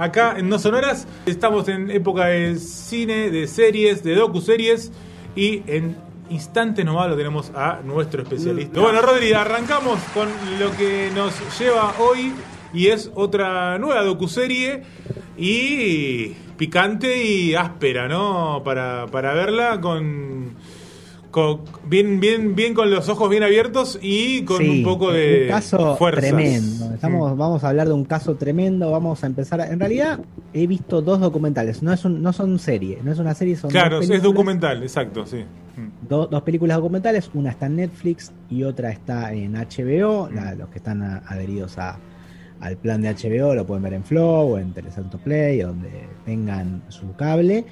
acá 0.00 0.34
en 0.38 0.48
No 0.48 0.58
Sonoras. 0.58 1.06
Estamos 1.26 1.68
en 1.68 1.90
época 1.90 2.26
de 2.26 2.56
cine, 2.56 3.30
de 3.30 3.46
series, 3.46 4.02
de 4.02 4.14
docu-series. 4.14 4.90
Y 5.36 5.62
en 5.66 5.96
instante 6.30 6.84
nomás 6.84 7.10
lo 7.10 7.16
tenemos 7.16 7.52
a 7.54 7.80
nuestro 7.84 8.22
especialista. 8.22 8.80
Bueno, 8.80 9.02
Rodri, 9.02 9.32
arrancamos 9.32 10.00
con 10.14 10.28
lo 10.58 10.74
que 10.76 11.10
nos 11.14 11.34
lleva 11.58 11.94
hoy. 11.98 12.32
Y 12.72 12.86
es 12.86 13.10
otra 13.14 13.78
nueva 13.78 14.02
docuserie. 14.02 14.82
Y 15.36 16.28
picante 16.56 17.22
y 17.22 17.54
áspera, 17.54 18.08
¿no? 18.08 18.62
Para, 18.64 19.06
para 19.06 19.34
verla 19.34 19.80
con 19.80 20.56
con- 21.30 21.60
bien, 21.88 22.18
bien, 22.20 22.54
bien 22.56 22.74
con 22.74 22.90
los 22.90 23.08
ojos 23.08 23.30
bien 23.30 23.42
abiertos 23.42 23.98
y 24.02 24.42
con 24.44 24.58
Sí, 24.58 24.68
un 24.68 24.82
poco 24.84 25.12
de 25.12 25.42
un 25.44 25.48
caso 25.48 25.96
fuerzas. 25.96 26.24
tremendo. 26.24 26.92
Estamos, 26.94 27.36
Vamos 27.36 27.62
a 27.64 27.68
hablar 27.68 27.86
de 27.88 27.94
un 27.94 28.04
caso 28.04 28.34
tremendo. 28.34 28.90
Vamos 28.90 29.22
a 29.22 29.26
empezar. 29.26 29.60
a- 29.60 29.68
en 29.70 29.78
realidad, 29.80 30.18
he 30.52 30.66
visto 30.66 31.00
dos 31.02 31.20
documentales. 31.20 31.82
No, 31.82 31.92
es 31.92 32.04
un, 32.04 32.20
no 32.22 32.32
son 32.32 32.58
serie, 32.58 32.98
no 33.04 33.12
es 33.12 33.18
una 33.18 33.34
serie, 33.34 33.56
son 33.56 33.70
Claro, 33.70 34.00
es 34.00 34.22
documental, 34.22 34.82
exacto, 34.82 35.24
sí. 35.26 35.44
Mm. 35.76 36.08
do- 36.08 36.26
dos 36.26 36.42
películas 36.42 36.76
documentales. 36.78 37.30
Una 37.32 37.50
está 37.50 37.66
en 37.66 37.76
Netflix 37.76 38.32
y 38.50 38.64
otra 38.64 38.90
está 38.90 39.32
en 39.32 39.54
HBO. 39.56 40.28
Mm. 40.30 40.34
La- 40.34 40.54
los 40.54 40.68
que 40.68 40.78
están 40.78 41.02
a- 41.02 41.22
adheridos 41.28 41.78
a, 41.78 41.96
al 42.60 42.76
plan 42.76 43.00
de 43.02 43.08
HBO 43.08 43.54
lo 43.54 43.64
pueden 43.66 43.82
ver 43.84 43.94
en 43.94 44.04
Flow 44.04 44.54
o 44.54 44.58
en 44.58 44.72
Telesanto 44.72 45.16
Play, 45.18 45.60
donde 45.60 45.88
tengan 46.26 46.82
su 46.88 47.14
cable. 47.14 47.64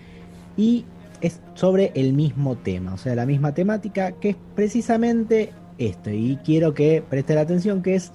Y 0.56 0.84
es 1.20 1.40
sobre 1.54 1.92
el 1.94 2.12
mismo 2.12 2.56
tema, 2.56 2.94
o 2.94 2.96
sea, 2.98 3.14
la 3.14 3.26
misma 3.26 3.54
temática, 3.54 4.12
que 4.12 4.30
es 4.30 4.36
precisamente 4.54 5.52
esto. 5.78 6.10
Y 6.10 6.38
quiero 6.44 6.74
que 6.74 7.02
presten 7.08 7.38
atención, 7.38 7.82
que 7.82 7.94
es 7.94 8.12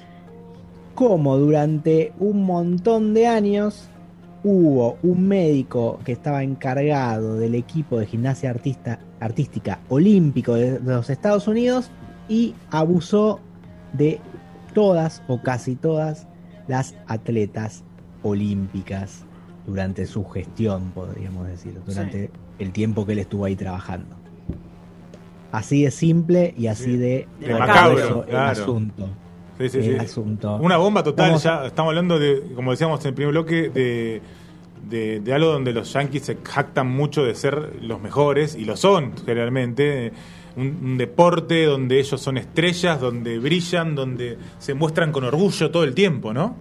cómo 0.96 1.38
durante 1.38 2.14
un 2.20 2.46
montón 2.46 3.14
de 3.14 3.28
años 3.28 3.90
hubo 4.44 4.98
un 5.04 5.28
médico 5.28 6.00
que 6.04 6.12
estaba 6.12 6.44
encargado 6.44 7.38
del 7.38 7.56
equipo 7.56 7.98
de 7.98 8.06
gimnasia 8.06 8.54
artística 9.20 9.80
olímpico 9.88 10.56
de, 10.56 10.80
de 10.80 10.94
los 10.94 11.10
Estados 11.10 11.48
Unidos 11.48 11.90
y 12.28 12.54
abusó 12.70 13.40
de 13.94 14.20
todas 14.74 15.24
o 15.28 15.42
casi 15.42 15.76
todas 15.76 16.28
las 16.68 16.96
atletas 17.08 17.84
olímpicas 18.22 19.26
durante 19.66 20.06
su 20.06 20.26
gestión, 20.26 20.92
podríamos 20.94 21.48
decir, 21.48 21.80
durante 21.86 22.30
el 22.60 22.72
tiempo 22.72 23.06
que 23.06 23.14
él 23.14 23.20
estuvo 23.20 23.46
ahí 23.46 23.56
trabajando. 23.56 24.16
Así 25.52 25.84
de 25.84 25.92
simple 25.92 26.54
y 26.58 26.68
así 26.68 26.84
Sí. 26.86 26.98
de 26.98 27.28
De 27.40 27.54
macabro, 27.54 28.26
el 28.28 28.36
asunto. 28.36 29.08
Sí, 29.60 29.70
sí, 29.70 29.78
el 29.78 30.00
asunto. 30.00 30.56
Una 30.58 30.78
bomba 30.78 31.04
total, 31.04 31.28
Vamos 31.28 31.44
ya 31.44 31.66
estamos 31.68 31.92
hablando 31.92 32.18
de, 32.18 32.42
como 32.56 32.72
decíamos 32.72 33.02
en 33.02 33.10
el 33.10 33.14
primer 33.14 33.32
bloque, 33.32 33.70
de, 33.70 34.22
de, 34.90 35.20
de 35.20 35.34
algo 35.34 35.50
donde 35.52 35.72
los 35.72 35.94
yankees 35.94 36.24
se 36.24 36.38
jactan 36.44 36.88
mucho 36.90 37.24
de 37.24 37.36
ser 37.36 37.78
los 37.84 38.02
mejores, 38.02 38.56
y 38.56 38.66
lo 38.66 38.76
son 38.76 39.14
generalmente. 39.26 40.12
Un, 40.56 40.78
un 40.84 40.98
deporte 41.00 41.66
donde 41.66 42.00
ellos 42.00 42.22
son 42.22 42.38
estrellas, 42.38 43.02
donde 43.02 43.40
brillan, 43.40 43.96
donde 43.96 44.38
se 44.60 44.76
muestran 44.76 45.12
con 45.12 45.24
orgullo 45.24 45.72
todo 45.72 45.84
el 45.84 45.96
tiempo, 45.96 46.32
¿no? 46.32 46.56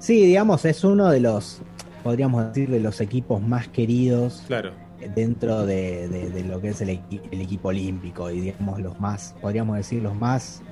Sí, 0.00 0.24
digamos, 0.26 0.64
es 0.64 0.82
uno 0.82 1.08
de 1.08 1.20
los, 1.20 1.60
podríamos 2.02 2.46
decir, 2.48 2.68
de 2.70 2.80
los 2.80 3.00
equipos 3.00 3.40
más 3.42 3.68
queridos 3.68 4.42
Claro. 4.46 4.72
dentro 5.14 5.64
de, 5.66 6.08
de- 6.08 6.30
de 6.30 6.44
lo 6.44 6.60
que 6.60 6.68
es 6.70 6.80
el, 6.80 6.88
equi- 6.90 7.20
el 7.30 7.40
equipo 7.40 7.68
olímpico 7.68 8.30
y 8.30 8.40
digamos 8.40 8.80
los 8.80 8.98
más, 9.00 9.34
podríamos 9.40 9.76
decir 9.76 10.02
los 10.02 10.14
más... 10.16 10.62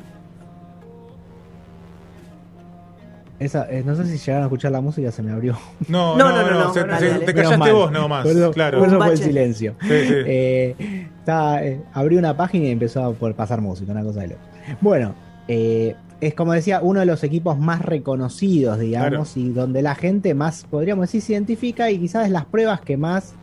Esa, 3.39 3.71
eh, 3.71 3.85
no 3.87 3.95
sé 3.95 4.05
si 4.07 4.19
llegaron 4.19 4.43
a 4.43 4.47
escuchar 4.47 4.73
la 4.73 4.81
música, 4.81 5.13
se 5.13 5.23
me 5.23 5.31
abrió. 5.31 5.57
No, 5.87 6.17
No, 6.19 6.29
no, 6.31 6.37
no, 6.37 6.43
no, 6.43 6.51
no, 6.51 6.65
no, 6.65 6.75
se- 6.75 6.81
dale, 6.85 6.99
se- 6.99 7.09
dale. 7.11 7.25
te 7.25 7.35
callaste 7.35 7.71
vos 7.73 7.93
nomás, 7.93 8.25
Por 8.25 8.33
eso- 8.37 8.51
claro. 8.51 8.79
por 8.81 8.89
eso 8.89 8.97
fue 8.99 9.13
el 9.13 9.19
silencio. 9.19 9.75
Sí, 9.81 9.89
sí. 9.89 10.15
Eh, 10.27 11.07
estaba, 11.21 11.63
eh, 11.63 11.81
abrí 11.93 12.17
una 12.17 12.37
página 12.37 12.65
y 12.67 12.71
empezó 12.71 13.05
a 13.05 13.13
por 13.13 13.35
pasar 13.35 13.61
música, 13.61 13.93
una 13.93 14.03
cosa 14.03 14.21
de 14.23 14.29
loco. 14.29 14.41
Bueno, 14.81 15.15
eh, 15.47 15.95
es 16.21 16.35
como 16.35 16.53
decía, 16.53 16.81
uno 16.83 17.01
de 17.01 17.07
los 17.07 17.23
equipos 17.25 17.59
más 17.59 17.81
reconocidos, 17.83 18.79
digamos, 18.79 19.37
y 19.37 19.51
donde 19.51 19.83
la 19.83 19.95
gente 19.95 20.35
más, 20.35 20.65
podríamos 20.69 21.05
decir, 21.05 21.23
se 21.23 21.33
identifica 21.35 21.91
y 21.91 21.99
quizás 21.99 22.27
es 22.27 22.33
las 22.33 22.45
pruebas 22.47 22.81
que 22.81 22.97
más... 22.97 23.35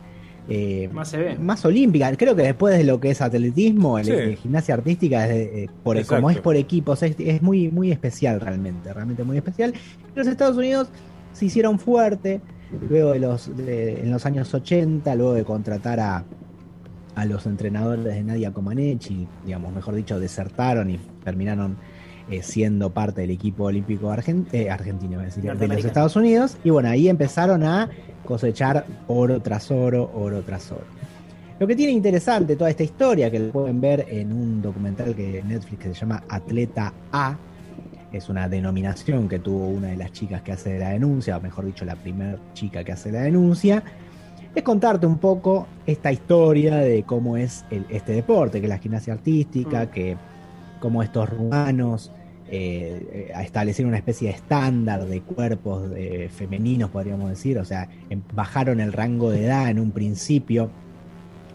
eh, 0.48 0.88
Más 0.92 1.08
se 1.08 1.16
ve. 1.16 1.38
más 1.38 1.64
olímpica. 1.64 2.14
Creo 2.16 2.36
que 2.36 2.42
después 2.42 2.76
de 2.76 2.84
lo 2.84 3.00
que 3.00 3.10
es 3.10 3.20
atletismo, 3.22 3.98
el, 3.98 4.04
Sí. 4.04 4.12
el 4.12 4.36
gimnasia 4.36 4.74
artística, 4.74 5.24
es 5.26 5.30
de- 5.30 5.64
eh, 5.64 5.68
por, 5.82 6.04
como 6.06 6.30
es 6.30 6.38
por 6.38 6.54
equipos, 6.56 7.02
es, 7.02 7.16
es 7.18 7.40
muy, 7.42 7.70
muy 7.70 7.90
especial 7.90 8.40
realmente, 8.40 8.92
realmente 8.92 9.24
muy 9.24 9.38
especial. 9.38 9.72
Los 10.14 10.26
Estados 10.26 10.56
Unidos 10.56 10.88
se 11.32 11.46
hicieron 11.46 11.78
fuerte 11.78 12.40
luego 12.90 13.12
de 13.12 13.20
los 13.20 13.56
de- 13.56 14.02
en 14.02 14.10
los 14.10 14.26
años 14.26 14.52
80, 14.52 15.14
luego 15.14 15.32
de 15.34 15.44
contratar 15.44 15.98
a, 16.00 16.24
a 17.14 17.24
los 17.24 17.46
entrenadores 17.46 18.04
de 18.04 18.22
Nadia 18.22 18.52
Comaneci, 18.52 19.26
digamos, 19.46 19.72
mejor 19.74 19.94
dicho, 19.94 20.20
desertaron 20.20 20.90
y 20.90 20.98
terminaron 21.24 21.76
eh, 22.30 22.42
siendo 22.42 22.90
parte 22.90 23.20
del 23.22 23.30
equipo 23.30 23.64
olímpico 23.64 24.12
eh, 24.52 24.70
argentino, 24.70 25.20
a 25.20 25.24
decir, 25.24 25.44
de 25.44 25.68
los. 25.68 25.84
Estados 25.84 26.16
Unidos. 26.16 26.56
Y 26.64 26.70
bueno, 26.70 26.88
ahí 26.88 27.08
empezaron 27.08 27.62
a 27.62 27.88
cosechar 28.24 28.84
oro 29.06 29.40
tras 29.40 29.70
oro, 29.70 30.10
oro 30.14 30.42
tras 30.42 30.70
oro. 30.72 30.84
Lo 31.58 31.66
que 31.66 31.74
tiene 31.76 31.92
interesante 31.92 32.54
toda 32.56 32.68
esta 32.70 32.82
historia, 32.82 33.30
que 33.30 33.38
lo 33.38 33.50
pueden 33.50 33.80
ver 33.80 34.06
en 34.10 34.32
un 34.32 34.60
documental 34.60 35.14
que 35.14 35.42
Netflix 35.46 35.82
que 35.82 35.88
se 35.88 35.94
llama 35.94 36.22
Atleta 36.28 36.92
A, 37.12 37.36
es 38.12 38.28
una 38.28 38.48
denominación 38.48 39.28
que 39.28 39.38
tuvo 39.38 39.68
una 39.68 39.88
de 39.88 39.96
las 39.96 40.12
chicas 40.12 40.42
que 40.42 40.52
hace 40.52 40.78
la 40.78 40.90
denuncia, 40.90 41.36
o 41.36 41.40
mejor 41.40 41.64
dicho, 41.66 41.84
la 41.84 41.96
primera 41.96 42.36
chica 42.54 42.84
que 42.84 42.92
hace 42.92 43.10
la 43.10 43.22
denuncia, 43.22 43.82
es 44.54 44.62
contarte 44.62 45.06
un 45.06 45.18
poco 45.18 45.66
esta 45.86 46.10
historia 46.12 46.76
de 46.76 47.02
cómo 47.04 47.36
es 47.36 47.64
el- 47.70 47.86
este 47.90 48.12
deporte, 48.12 48.58
que 48.60 48.66
es 48.66 48.70
la 48.70 48.78
gimnasia 48.78 49.12
artística, 49.14 49.84
Mm. 49.84 49.88
que 49.88 50.16
cómo 50.78 51.02
estos 51.02 51.28
rumanos 51.28 52.14
eh, 52.46 53.28
eh, 53.30 53.42
establecieron 53.42 53.88
una 53.88 53.98
especie 53.98 54.28
de 54.28 54.34
estándar 54.34 55.06
de 55.06 55.24
cuerpos 55.24 55.90
de 55.90 56.28
femeninos, 56.30 56.90
podríamos 56.90 57.30
decir, 57.30 57.58
o 57.58 57.64
sea, 57.64 57.88
em- 58.08 58.24
bajaron 58.32 58.80
el 58.80 58.92
rango 58.92 59.30
de 59.30 59.44
edad 59.46 59.70
en 59.70 59.78
un 59.80 59.92
principio 59.92 60.76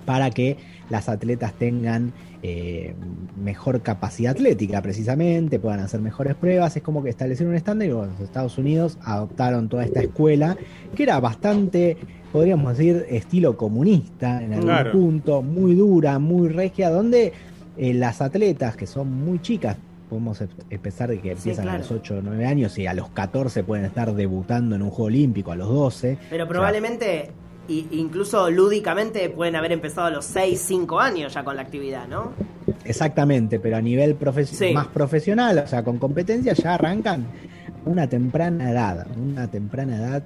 para 0.05 0.33
que 0.33 0.57
las 0.89 1.09
atletas 1.09 1.55
tengan 1.57 2.15
eh, 2.41 2.95
mejor 3.35 3.83
capacidad 3.83 4.31
atlética 4.31 4.81
precisamente, 4.81 5.59
puedan 5.59 5.79
hacer 5.79 6.01
mejores 6.01 6.35
pruebas, 6.35 6.75
es 6.75 6.83
como 6.83 7.03
que 7.03 7.11
establecieron 7.11 7.51
un 7.51 7.57
estándar 7.57 7.87
y 7.87 7.91
bueno, 7.91 8.13
los 8.13 8.21
Estados 8.21 8.57
Unidos 8.57 8.97
adoptaron 9.01 9.69
toda 9.69 9.85
esta 9.85 10.01
escuela 10.01 10.57
que 10.95 11.03
era 11.03 11.19
bastante, 11.19 11.97
podríamos 12.31 12.77
decir, 12.77 13.05
estilo 13.09 13.57
comunista 13.57 14.43
en 14.43 14.53
algún 14.53 14.65
Claro. 14.65 14.91
punto, 14.91 15.43
muy 15.43 15.75
dura, 15.75 16.17
muy 16.19 16.49
regia, 16.49 16.89
donde 16.89 17.33
eh, 17.81 17.93
las 17.95 18.21
atletas 18.21 18.75
que 18.77 18.85
son 18.87 19.11
muy 19.11 19.39
chicas, 19.41 19.75
podemos 20.09 20.39
em- 20.41 20.47
empezar 20.69 21.09
de 21.09 21.17
que 21.19 21.29
Sí, 21.35 21.49
empiezan 21.49 21.67
a 21.69 21.77
los 21.79 21.89
8 21.91 22.17
o 22.17 22.21
9 22.21 22.45
años 22.45 22.77
y 22.77 22.85
a 22.85 22.93
los 22.93 23.09
14 23.09 23.63
pueden 23.63 23.85
estar 23.85 24.13
debutando 24.13 24.75
en 24.75 24.81
un 24.83 24.89
juego 24.91 25.05
olímpico, 25.05 25.51
a 25.51 25.55
los 25.55 25.67
12. 25.67 26.17
Pero 26.29 26.43
O 26.43 26.47
sea, 26.47 26.49
probablemente, 26.53 27.31
incluso 27.67 28.49
lúdicamente, 28.51 29.29
pueden 29.29 29.55
haber 29.55 29.71
empezado 29.71 30.07
a 30.07 30.09
los 30.11 30.25
6, 30.25 30.59
5 30.61 30.99
años 30.99 31.33
ya 31.33 31.43
con 31.43 31.55
la 31.55 31.61
actividad, 31.63 32.07
¿no? 32.07 32.33
Exactamente, 32.85 33.59
pero 33.59 33.77
a 33.77 33.81
nivel 33.81 34.17
profe- 34.17 34.45
Sí. 34.45 34.73
más 34.73 34.87
profesional, 34.87 35.59
o 35.59 35.67
sea, 35.67 35.83
con 35.83 35.97
competencia 35.97 36.53
ya 36.53 36.75
arrancan 36.75 37.25
una 37.85 38.07
temprana 38.07 38.69
edad, 38.71 39.07
una 39.17 39.49
temprana 39.49 39.95
edad 39.97 40.23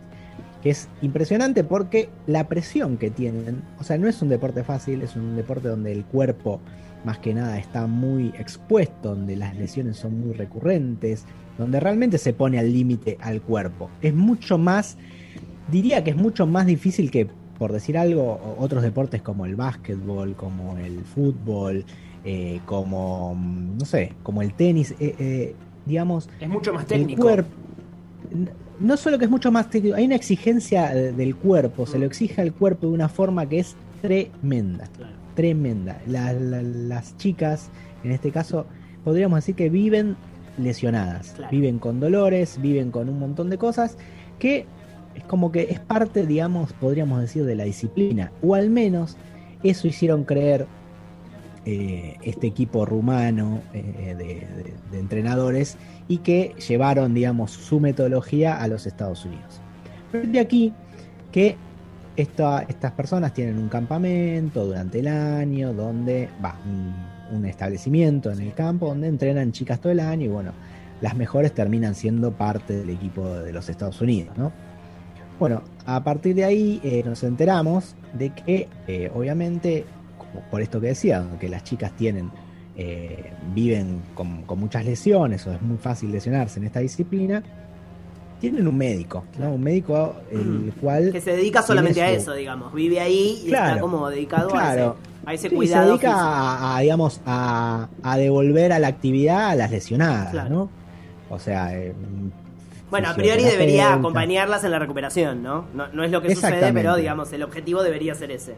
que 0.66 0.72
es 0.72 0.90
impresionante 1.04 1.64
porque 1.64 2.10
la 2.26 2.48
presión 2.48 2.98
que 2.98 3.12
tienen, 3.12 3.62
o 3.80 3.84
sea, 3.84 4.00
no 4.00 4.08
es 4.08 4.20
un 4.24 4.30
deporte 4.30 4.64
fácil, 4.64 5.04
es 5.04 5.16
un 5.16 5.36
deporte 5.36 5.68
donde 5.68 5.92
el 5.92 6.04
cuerpo 6.06 6.60
más 7.04 7.20
que 7.20 7.36
nada 7.36 7.60
está 7.60 7.86
muy 7.86 8.30
expuesto, 8.30 9.10
donde 9.10 9.36
las 9.36 9.56
lesiones 9.56 9.98
son 9.98 10.20
muy 10.20 10.34
recurrentes, 10.34 11.26
donde 11.60 11.80
realmente 11.80 12.18
se 12.18 12.34
pone 12.34 12.58
al 12.58 12.74
límite 12.74 13.20
al 13.22 13.44
cuerpo. 13.44 13.92
Es 14.02 14.16
mucho 14.16 14.58
más, 14.58 14.98
diría 15.72 16.04
que 16.04 16.10
es 16.10 16.16
mucho 16.16 16.48
más 16.48 16.66
difícil 16.66 17.12
que, 17.12 17.28
por 17.60 17.72
decir 17.72 17.96
algo, 17.96 18.58
otros 18.58 18.82
deportes 18.82 19.22
como 19.22 19.46
el 19.46 19.56
básquetbol, 19.56 20.34
como 20.36 20.80
el 20.80 21.02
fútbol, 21.02 21.86
eh, 22.24 22.60
como, 22.66 23.38
no 23.40 23.86
sé, 23.86 24.14
como 24.24 24.42
el 24.42 24.56
tenis, 24.56 24.96
eh, 25.00 25.16
eh, 25.20 25.56
digamos, 25.86 26.28
Es 26.40 26.50
mucho 26.50 26.74
más 26.74 26.82
el 26.86 26.88
técnico. 26.88 27.22
cuerpo. 27.22 27.50
No 28.80 28.98
solo 28.98 29.18
que 29.18 29.26
es 29.26 29.32
mucho 29.32 29.52
más 29.52 29.70
técnico, 29.70 29.96
hay 29.96 30.06
una 30.06 30.16
exigencia 30.16 30.94
eh, 30.96 31.12
del 31.14 31.36
cuerpo, 31.36 31.86
se 31.86 31.98
lo 31.98 32.06
exige 32.06 32.42
al 32.42 32.54
cuerpo 32.54 32.88
de 32.88 32.94
una 32.94 33.08
forma 33.10 33.48
que 33.48 33.60
es 33.60 33.76
tremenda, 34.02 34.86
tremenda. 35.36 36.00
La- 36.08 36.34
la- 36.34 36.62
las 36.62 37.16
chicas, 37.18 37.70
en 38.04 38.12
este 38.12 38.32
caso, 38.32 38.66
podríamos 39.04 39.38
decir 39.38 39.56
que 39.56 39.70
viven 39.70 40.16
lesionadas, 40.58 41.34
Claro. 41.36 41.52
viven 41.52 41.80
con 41.80 42.00
dolores, 42.00 42.60
viven 42.62 42.92
con 42.92 43.10
un 43.10 43.20
montón 43.20 43.50
de 43.50 43.58
cosas 43.58 43.98
que 44.40 44.66
es 45.16 45.24
como 45.24 45.52
que 45.52 45.64
es 45.70 45.80
parte, 45.80 46.26
digamos, 46.26 46.74
podríamos 46.74 47.22
decir, 47.22 47.46
de 47.46 47.56
la 47.56 47.64
disciplina, 47.64 48.32
o 48.42 48.56
al 48.56 48.70
menos 48.70 49.16
eso 49.64 49.88
hicieron 49.88 50.26
creer 50.26 50.68
eh, 51.68 52.18
este 52.22 52.46
equipo 52.46 52.86
rumano 52.86 53.60
eh, 53.74 54.16
de, 54.92 55.00
entrenadores 55.00 55.78
y 56.08 56.20
que 56.20 56.54
llevaron, 56.68 57.16
digamos, 57.16 57.52
su 57.52 57.80
metodología 57.80 58.62
a 58.62 58.68
los 58.68 58.86
Estados 58.86 59.26
Unidos. 59.26 59.62
De 60.14 60.40
aquí 60.40 60.74
que 61.32 61.58
esta- 62.16 62.62
estas 62.62 62.92
personas 62.92 63.34
tienen 63.34 63.58
un 63.58 63.68
campamento 63.68 64.64
durante 64.64 65.00
el 65.00 65.08
año, 65.08 65.74
donde 65.74 66.30
va 66.44 66.56
un, 67.32 67.46
establecimiento 67.46 68.32
en 68.32 68.42
el 68.42 68.54
campo 68.54 68.86
donde 68.88 69.08
entrenan 69.08 69.52
chicas 69.52 69.82
todo 69.82 69.92
el 69.92 70.00
año 70.00 70.26
y 70.26 70.30
bueno, 70.30 70.52
las 71.02 71.16
mejores 71.16 71.52
terminan 71.52 71.96
siendo 71.96 72.32
parte 72.32 72.78
del 72.78 72.92
equipo 72.92 73.28
de 73.28 73.52
los 73.52 73.68
Estados 73.70 74.00
Unidos, 74.02 74.38
¿no? 74.38 74.52
Bueno, 75.40 75.64
a 75.88 76.04
partir 76.04 76.36
de 76.36 76.46
ahí 76.46 76.80
eh, 76.84 77.02
nos 77.04 77.24
enteramos 77.24 77.96
de 78.14 78.30
que 78.30 78.70
obviamente, 79.14 79.86
por 80.52 80.62
esto 80.62 80.80
que 80.82 80.88
decía, 80.88 81.26
que 81.40 81.50
las 81.50 81.64
chicas 81.64 81.92
tienen, 81.96 82.32
eh, 82.78 83.32
viven 83.54 84.02
con, 84.14 84.44
con 84.44 84.60
muchas 84.60 84.86
lesiones 84.86 85.46
o 85.48 85.54
es 85.54 85.62
muy 85.62 85.78
fácil 85.78 86.12
lesionarse 86.12 86.60
en 86.60 86.66
esta 86.66 86.80
disciplina, 86.80 87.42
tienen 88.40 88.68
un 88.68 88.78
médico, 88.78 89.24
¿no? 89.40 89.52
Un 89.54 89.64
médico 89.64 90.16
el 90.30 90.74
cual... 90.82 91.12
Que 91.12 91.22
se 91.22 91.32
dedica 91.32 91.62
solamente 91.62 92.02
a 92.02 92.12
eso, 92.12 92.34
digamos. 92.34 92.74
Vive 92.74 93.00
ahí 93.00 93.42
y 93.44 93.48
está 93.48 93.80
como 93.80 94.10
dedicado 94.10 94.50
claro. 94.50 94.98
a 95.26 95.34
ese, 95.34 95.48
a 95.48 95.48
ese 95.48 95.50
Sí, 95.50 95.56
cuidado. 95.56 95.84
se 95.84 95.90
dedica 95.90 96.14
a, 96.16 96.78
a, 96.78 96.80
digamos, 96.82 97.22
a, 97.26 97.88
a 98.04 98.18
devolver 98.18 98.74
a 98.74 98.80
la 98.80 98.88
actividad 98.88 99.50
a 99.52 99.56
las 99.56 99.72
lesionadas, 99.72 100.32
Claro. 100.32 100.50
¿no? 100.50 100.70
O 101.30 101.40
sea... 101.40 101.74
eh, 101.76 101.94
Bueno, 102.92 103.10
a 103.10 103.16
priori 103.16 103.44
debería 103.46 103.94
acompañarlas 103.94 104.64
en 104.66 104.72
la 104.72 104.80
recuperación, 104.80 105.42
¿no? 105.42 105.66
No, 105.74 105.88
no 105.88 106.04
es 106.04 106.12
lo 106.12 106.22
que 106.22 106.36
sucede, 106.36 106.72
pero 106.74 106.98
digamos, 106.98 107.32
el 107.34 107.42
objetivo 107.42 107.82
debería 107.84 108.14
ser 108.16 108.32
ese. 108.32 108.56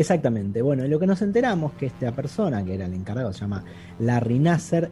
Exactamente. 0.00 0.62
Bueno, 0.62 0.86
lo 0.86 0.98
que 0.98 1.06
nos 1.06 1.20
enteramos 1.20 1.74
que 1.74 1.84
esta 1.84 2.10
persona, 2.12 2.64
que 2.64 2.74
era 2.74 2.86
el 2.86 2.94
encargado, 2.94 3.34
se 3.34 3.40
llama 3.40 3.64
Larry 3.98 4.38
Nasser, 4.38 4.90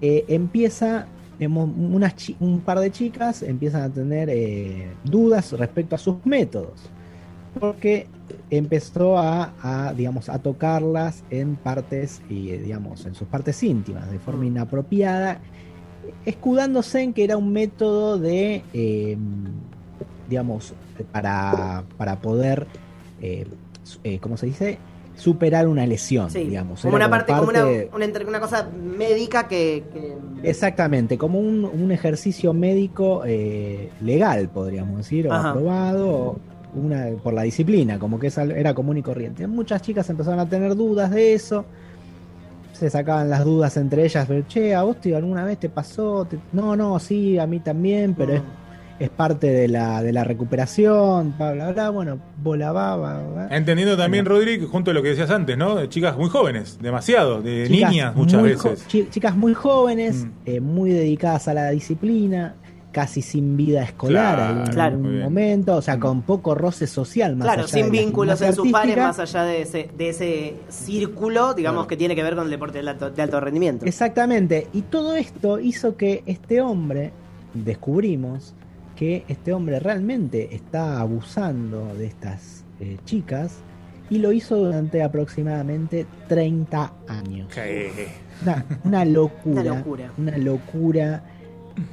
eh, 0.00 0.24
empieza, 0.28 1.06
unas 1.38 2.14
un 2.40 2.60
par 2.60 2.80
de 2.80 2.90
chicas 2.90 3.42
empiezan 3.42 3.82
a 3.82 3.90
tener 3.90 4.30
eh, 4.30 4.88
dudas 5.04 5.52
respecto 5.52 5.94
a 5.94 5.98
sus 5.98 6.24
métodos. 6.24 6.88
Porque 7.60 8.06
empezó 8.48 9.18
a, 9.18 9.52
a, 9.60 9.92
digamos, 9.92 10.30
a 10.30 10.38
tocarlas 10.38 11.22
en 11.28 11.56
partes, 11.56 12.22
y, 12.30 12.48
eh, 12.52 12.58
digamos, 12.58 13.04
en 13.04 13.14
sus 13.14 13.28
partes 13.28 13.62
íntimas, 13.62 14.10
de 14.10 14.18
forma 14.18 14.46
inapropiada, 14.46 15.40
escudándose 16.24 17.02
en 17.02 17.12
que 17.12 17.24
era 17.24 17.36
un 17.36 17.52
método 17.52 18.18
de, 18.18 18.64
eh, 18.72 19.18
digamos, 20.30 20.72
para, 21.12 21.84
para 21.98 22.20
poder, 22.22 22.66
eh, 23.20 23.46
eh, 24.04 24.18
¿cómo 24.20 24.36
se 24.36 24.46
dice? 24.46 24.78
Superar 25.16 25.66
una 25.66 25.86
lesión, 25.86 26.28
Sí, 26.30 26.40
digamos. 26.40 26.82
como 26.82 26.96
una 26.96 27.08
parte, 27.10 27.32
como 27.32 27.48
una, 27.48 28.40
cosa 28.40 28.68
médica 28.74 29.48
que... 29.48 29.84
que- 29.92 30.16
Exactamente, 30.42 31.16
como 31.16 31.38
un, 31.40 31.64
un 31.64 31.90
ejercicio 31.90 32.52
médico 32.52 33.24
eh, 33.26 33.90
legal, 34.00 34.48
podríamos 34.50 34.98
decir, 34.98 35.26
o 35.28 35.32
Ajá. 35.32 35.50
aprobado 35.50 36.08
o 36.08 36.40
una, 36.74 37.06
por 37.22 37.32
la 37.32 37.42
disciplina, 37.42 37.98
como 37.98 38.18
que 38.18 38.26
es 38.28 38.36
era 38.38 38.74
común 38.74 38.98
y 38.98 39.02
corriente. 39.02 39.46
Muchas 39.46 39.80
chicas 39.82 40.08
empezaron 40.10 40.38
a 40.40 40.48
tener 40.48 40.74
dudas 40.76 41.10
de 41.10 41.32
eso, 41.34 41.66
se 42.72 42.90
sacaban 42.90 43.30
las 43.30 43.44
dudas 43.44 43.76
entre 43.76 44.04
ellas, 44.04 44.26
pero, 44.28 44.46
che, 44.46 44.74
¿a 44.74 44.82
vos 44.82 45.00
te, 45.00 45.14
alguna 45.14 45.44
vez 45.44 45.58
te 45.58 45.70
pasó? 45.70 46.26
Te- 46.26 46.42
No, 46.52 46.76
no, 46.76 46.98
sí, 46.98 47.38
a 47.38 47.46
mí 47.46 47.60
también, 47.60 48.14
pero 48.14 48.34
es, 48.34 48.42
Mm. 48.42 48.65
Es 48.98 49.10
parte 49.10 49.48
de 49.48 49.68
la, 49.68 50.02
de 50.02 50.12
la 50.12 50.24
recuperación, 50.24 51.34
bla, 51.36 51.52
bla, 51.52 51.72
bla, 51.72 51.90
bueno, 51.90 52.18
bola 52.42 52.72
va, 52.72 52.96
va. 52.96 53.48
Entendiendo 53.50 53.96
también, 53.96 54.24
Bueno. 54.24 54.38
Rodri, 54.40 54.58
que 54.58 54.66
junto 54.66 54.90
a 54.90 54.94
lo 54.94 55.02
que 55.02 55.10
decías 55.10 55.30
antes, 55.30 55.56
¿no? 55.58 55.74
De 55.76 55.88
chicas 55.88 56.16
muy 56.16 56.28
jóvenes, 56.30 56.78
demasiado, 56.80 57.42
de 57.42 57.66
Chicas 57.68 57.90
niñas 57.90 58.16
muchas 58.16 58.42
veces. 58.42 58.86
chi- 58.88 59.08
chicas 59.10 59.36
muy 59.36 59.52
jóvenes, 59.54 60.24
Mm. 60.24 60.30
eh, 60.46 60.60
muy 60.60 60.90
dedicadas 60.90 61.46
a 61.48 61.54
la 61.54 61.70
disciplina, 61.70 62.54
casi 62.90 63.20
sin 63.20 63.58
vida 63.58 63.82
escolar 63.82 64.70
Claro, 64.70 64.96
en 64.96 65.02
bien. 65.02 65.20
momento, 65.22 65.76
o 65.76 65.82
sea, 65.82 65.98
Mm. 65.98 66.00
con 66.00 66.22
poco 66.22 66.54
roce 66.54 66.86
social 66.86 67.36
más 67.36 67.44
Claro, 67.48 67.62
allá 67.64 67.68
sin 67.68 67.84
de 67.84 67.90
vínculos 67.90 68.40
en 68.40 68.54
sus 68.54 68.72
pares, 68.72 68.96
más 68.96 69.18
allá 69.18 69.42
de 69.44 69.60
ese, 69.60 69.90
de 69.98 70.08
ese 70.08 70.54
círculo, 70.70 71.52
digamos, 71.52 71.80
Claro. 71.80 71.88
que 71.88 71.96
tiene 71.98 72.14
que 72.16 72.22
ver 72.22 72.34
con 72.34 72.44
el 72.44 72.50
deporte 72.50 72.80
de 72.82 72.88
alto, 72.88 73.10
de 73.10 73.20
alto 73.20 73.38
rendimiento. 73.40 73.84
Exactamente, 73.84 74.68
y 74.72 74.80
todo 74.80 75.14
esto 75.14 75.60
hizo 75.60 75.98
que 75.98 76.22
este 76.24 76.62
hombre, 76.62 77.12
descubrimos 77.52 78.54
que 78.96 79.24
este 79.28 79.52
hombre 79.52 79.78
realmente 79.78 80.54
está 80.54 81.00
abusando 81.00 81.94
de 81.94 82.06
estas 82.06 82.64
eh, 82.80 82.96
chicas 83.04 83.58
y 84.10 84.18
lo 84.18 84.32
hizo 84.32 84.56
durante 84.56 85.02
aproximadamente 85.02 86.06
30 86.28 86.92
años. 87.08 87.48
Una, 88.42 88.64
una 88.84 89.04
locura. 89.04 89.60
Una 89.62 89.74
locura. 89.76 90.12
Una 90.18 90.38
locura. 90.38 91.22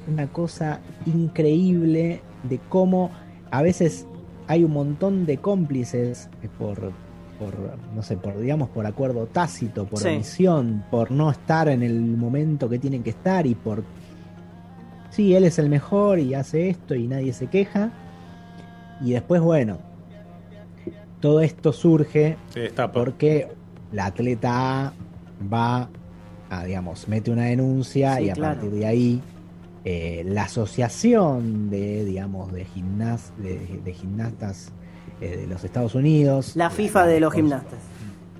Una 0.07 0.27
cosa 0.27 0.79
increíble 1.05 2.21
de 2.49 2.59
cómo 2.69 3.11
a 3.51 3.61
veces 3.61 4.05
hay 4.47 4.63
un 4.63 4.71
montón 4.71 5.25
de 5.25 5.37
cómplices 5.37 6.29
eh, 6.41 6.49
por, 6.57 6.91
por 7.39 7.53
no 7.95 8.01
sé, 8.01 8.15
por 8.17 8.39
digamos 8.39 8.69
por 8.69 8.85
acuerdo 8.85 9.25
tácito, 9.25 9.85
por 9.85 9.99
Sí. 9.99 10.07
omisión, 10.09 10.83
por 10.89 11.11
no 11.11 11.29
estar 11.31 11.67
en 11.67 11.83
el 11.83 11.99
momento 11.99 12.69
que 12.69 12.79
tienen 12.79 13.03
que 13.03 13.09
estar 13.09 13.45
y 13.45 13.55
por 13.55 13.83
sí, 15.13 15.33
él 15.35 15.43
es 15.45 15.57
el 15.59 15.69
mejor 15.69 16.19
y 16.19 16.33
hace 16.33 16.69
esto 16.69 16.95
y 16.95 17.07
nadie 17.07 17.33
se 17.33 17.47
queja. 17.47 17.91
Y 19.01 19.11
después, 19.11 19.41
bueno, 19.41 19.79
todo 21.19 21.41
esto 21.41 21.71
surge 21.71 22.37
porque 22.93 23.47
la 23.91 24.05
atleta 24.07 24.87
A 24.87 24.93
va 25.51 25.89
a, 26.49 26.63
digamos, 26.65 27.07
mete 27.07 27.31
una 27.31 27.45
denuncia 27.45 28.17
Sí, 28.17 28.25
y 28.25 28.29
a 28.29 28.33
claro. 28.33 28.55
partir 28.61 28.71
de 28.79 28.85
ahí 28.85 29.21
eh, 29.85 30.23
la 30.27 30.43
asociación 30.43 31.69
de, 31.69 32.05
digamos, 32.05 32.51
de, 32.53 32.65
gimnas, 32.65 33.33
de, 33.37 33.81
de 33.83 33.93
gimnastas 33.93 34.71
eh, 35.21 35.37
de 35.37 35.47
los 35.47 35.63
Estados 35.63 35.95
Unidos, 35.95 36.55
La 36.55 36.69
FIFA 36.69 37.07
de 37.07 37.19
los 37.19 37.33
gimnastas. 37.33 37.79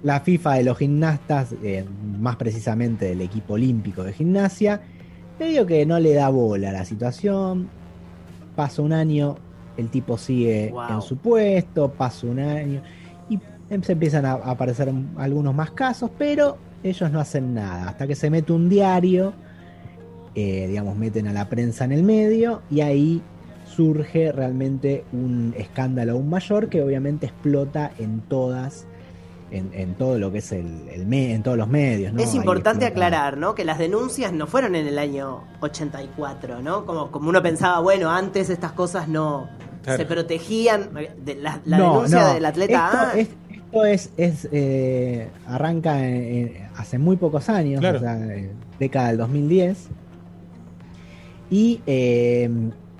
la 0.03 0.20
FIFA 0.22 0.53
de 0.56 0.63
los 0.63 0.77
gimnastas, 0.77 1.53
eh, 1.63 1.86
más 2.20 2.36
precisamente 2.36 3.06
del 3.06 3.22
equipo 3.22 3.53
olímpico 3.53 4.03
de 4.03 4.13
gimnasia, 4.13 4.82
medio 5.40 5.66
que 5.66 5.86
no 5.86 6.00
le 6.00 6.13
da 6.13 6.30
bola 6.30 6.70
a 6.70 6.74
la 6.74 6.86
situación. 6.86 7.68
Pasa 8.56 8.82
un 8.82 8.94
año, 8.94 9.36
el 9.78 9.90
tipo 9.90 10.18
sigue 10.18 10.70
Wow. 10.72 10.84
en 10.90 11.02
su 11.02 11.18
puesto, 11.18 11.92
pasa 11.92 12.28
un 12.28 12.40
año 12.40 12.82
y 13.30 13.40
se 13.82 13.94
empiezan 13.94 14.25
a 14.25 14.34
a 14.34 14.52
aparecer 14.52 14.94
algunos 15.18 15.56
más 15.56 15.72
casos, 15.72 16.12
pero 16.18 16.58
ellos 16.84 17.12
no 17.12 17.20
hacen 17.20 17.54
nada. 17.56 17.90
Hasta 17.90 18.06
que 18.08 18.16
se 18.16 18.30
mete 18.30 18.54
un 18.54 18.70
diario, 18.70 19.34
eh, 20.36 20.68
digamos, 20.68 20.96
meten 20.98 21.28
a 21.28 21.34
la 21.34 21.50
prensa 21.50 21.86
en 21.86 21.92
el 21.94 22.04
medio 22.04 22.62
y 22.70 22.82
ahí 22.82 23.22
surge 23.66 24.32
realmente 24.32 25.04
un 25.13 25.56
escándalo 25.58 26.12
aún 26.13 26.30
mayor 26.30 26.70
que 26.70 26.84
obviamente 26.84 27.25
explota 27.25 27.92
en 27.98 28.20
todas 28.22 28.86
en, 29.54 29.72
en 29.74 29.94
todo 29.96 30.18
lo 30.20 30.32
que 30.32 30.40
es 30.40 30.52
el, 30.52 30.88
el 30.90 31.06
me- 31.06 31.34
en 31.34 31.44
todos 31.44 31.58
los 31.58 31.68
medios 31.68 32.12
¿no? 32.14 32.22
Es 32.22 32.34
importante 32.36 32.86
aclarar, 32.86 33.38
¿no? 33.38 33.56
Que 33.56 33.64
las 33.66 33.78
denuncias 33.78 34.34
no 34.34 34.48
fueron 34.48 34.76
en 34.76 34.88
el 34.88 34.98
año 35.00 35.44
84, 35.62 36.62
¿no? 36.62 36.86
Como, 36.86 37.12
como 37.12 37.30
uno 37.30 37.42
pensaba, 37.42 37.80
bueno, 37.80 38.10
antes 38.12 38.50
estas 38.50 38.72
cosas 38.74 39.08
no 39.08 39.48
Claro. 39.84 39.98
se 40.00 40.06
protegían. 40.06 40.90
De 41.26 41.36
la 41.36 41.60
la 41.66 41.78
No, 41.78 41.94
denuncia 41.96 42.22
no. 42.28 42.34
del 42.36 42.46
atleta 42.46 42.86
esto, 42.88 42.98
A, 42.98 43.20
es, 43.20 43.30
esto 43.52 43.86
es, 43.86 44.10
es, 44.18 44.50
eh, 44.54 45.28
arranca 45.48 46.00
en- 46.08 46.16
en- 46.56 46.70
hace 46.78 46.98
muy 46.98 47.18
pocos 47.18 47.50
años 47.50 47.80
Claro. 47.82 47.98
o 47.98 48.02
sea, 48.02 48.18
eh, 48.34 48.50
década 48.80 49.10
del 49.10 49.18
2010 49.18 49.90
y 51.50 51.82
eh, 51.86 52.50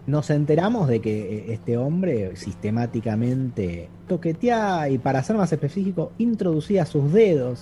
nos 0.06 0.30
enteramos 0.30 0.88
de 0.90 1.00
que 1.00 1.38
eh, 1.38 1.46
este 1.54 1.78
hombre 1.78 2.36
sistemáticamente 2.36 3.88
toquetea 4.08 4.90
y 4.90 4.98
para 4.98 5.24
ser 5.24 5.36
más 5.38 5.52
específico 5.54 6.12
introducía 6.18 6.86
sus 6.86 7.12
dedos 7.14 7.60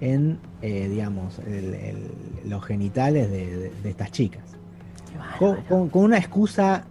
en 0.00 0.38
eh, 0.62 0.88
digamos 0.90 1.38
el- 1.46 1.74
el- 1.74 2.50
los 2.50 2.64
genitales 2.64 3.30
de, 3.30 3.46
de- 3.56 3.72
de 3.82 3.90
estas 3.90 4.10
chicas 4.12 4.42
con, 5.38 5.50
bárbaro. 5.50 5.68
con- 5.68 5.88
con 5.90 6.02
una 6.04 6.18
excusa 6.18 6.84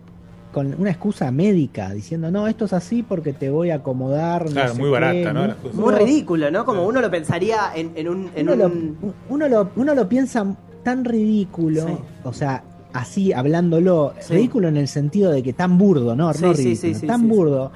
con 0.51 0.73
una 0.79 0.89
excusa 0.91 1.31
médica 1.31 1.91
diciendo 1.93 2.31
no 2.31 2.47
esto 2.47 2.65
es 2.65 2.73
así 2.73 3.03
porque 3.03 3.33
te 3.33 3.49
voy 3.49 3.71
a 3.71 3.75
acomodar 3.75 4.45
no 4.45 4.51
Claro, 4.51 4.73
sé 4.73 4.79
muy 4.79 4.87
qué, 4.87 4.91
barata, 4.91 5.33
¿no? 5.33 5.41
muy-. 5.63 5.73
Muy 5.73 5.93
ridículo, 5.95 6.51
¿no? 6.51 6.63
Como 6.65 6.85
uno 6.85 7.01
lo 7.01 7.11
pensaría 7.11 7.57
en, 7.75 7.91
en 7.95 8.07
un... 8.07 8.29
En 8.35 8.49
uno, 8.49 8.65
un... 8.65 8.97
lo, 9.01 9.13
uno, 9.29 9.49
lo, 9.49 9.69
uno 9.75 9.93
lo 9.95 10.07
piensa 10.07 10.45
tan 10.83 11.03
ridículo, 11.03 11.85
Sí. 11.87 11.93
o 12.23 12.31
sea, 12.33 12.63
así 12.93 13.33
hablándolo, 13.33 14.13
Sí. 14.21 14.33
ridículo 14.35 14.69
en 14.69 14.77
el 14.77 14.87
sentido 14.87 15.31
de 15.31 15.43
que 15.43 15.51
tan 15.51 15.77
burdo, 15.77 16.15
no, 16.15 16.31
Sí, 16.33 16.41
no 16.43 16.53
sí, 16.55 16.63
ridículo, 16.63 16.93
sí, 16.93 16.99
sí, 17.01 17.07
tan 17.07 17.21
sí, 17.21 17.27
burdo, 17.27 17.71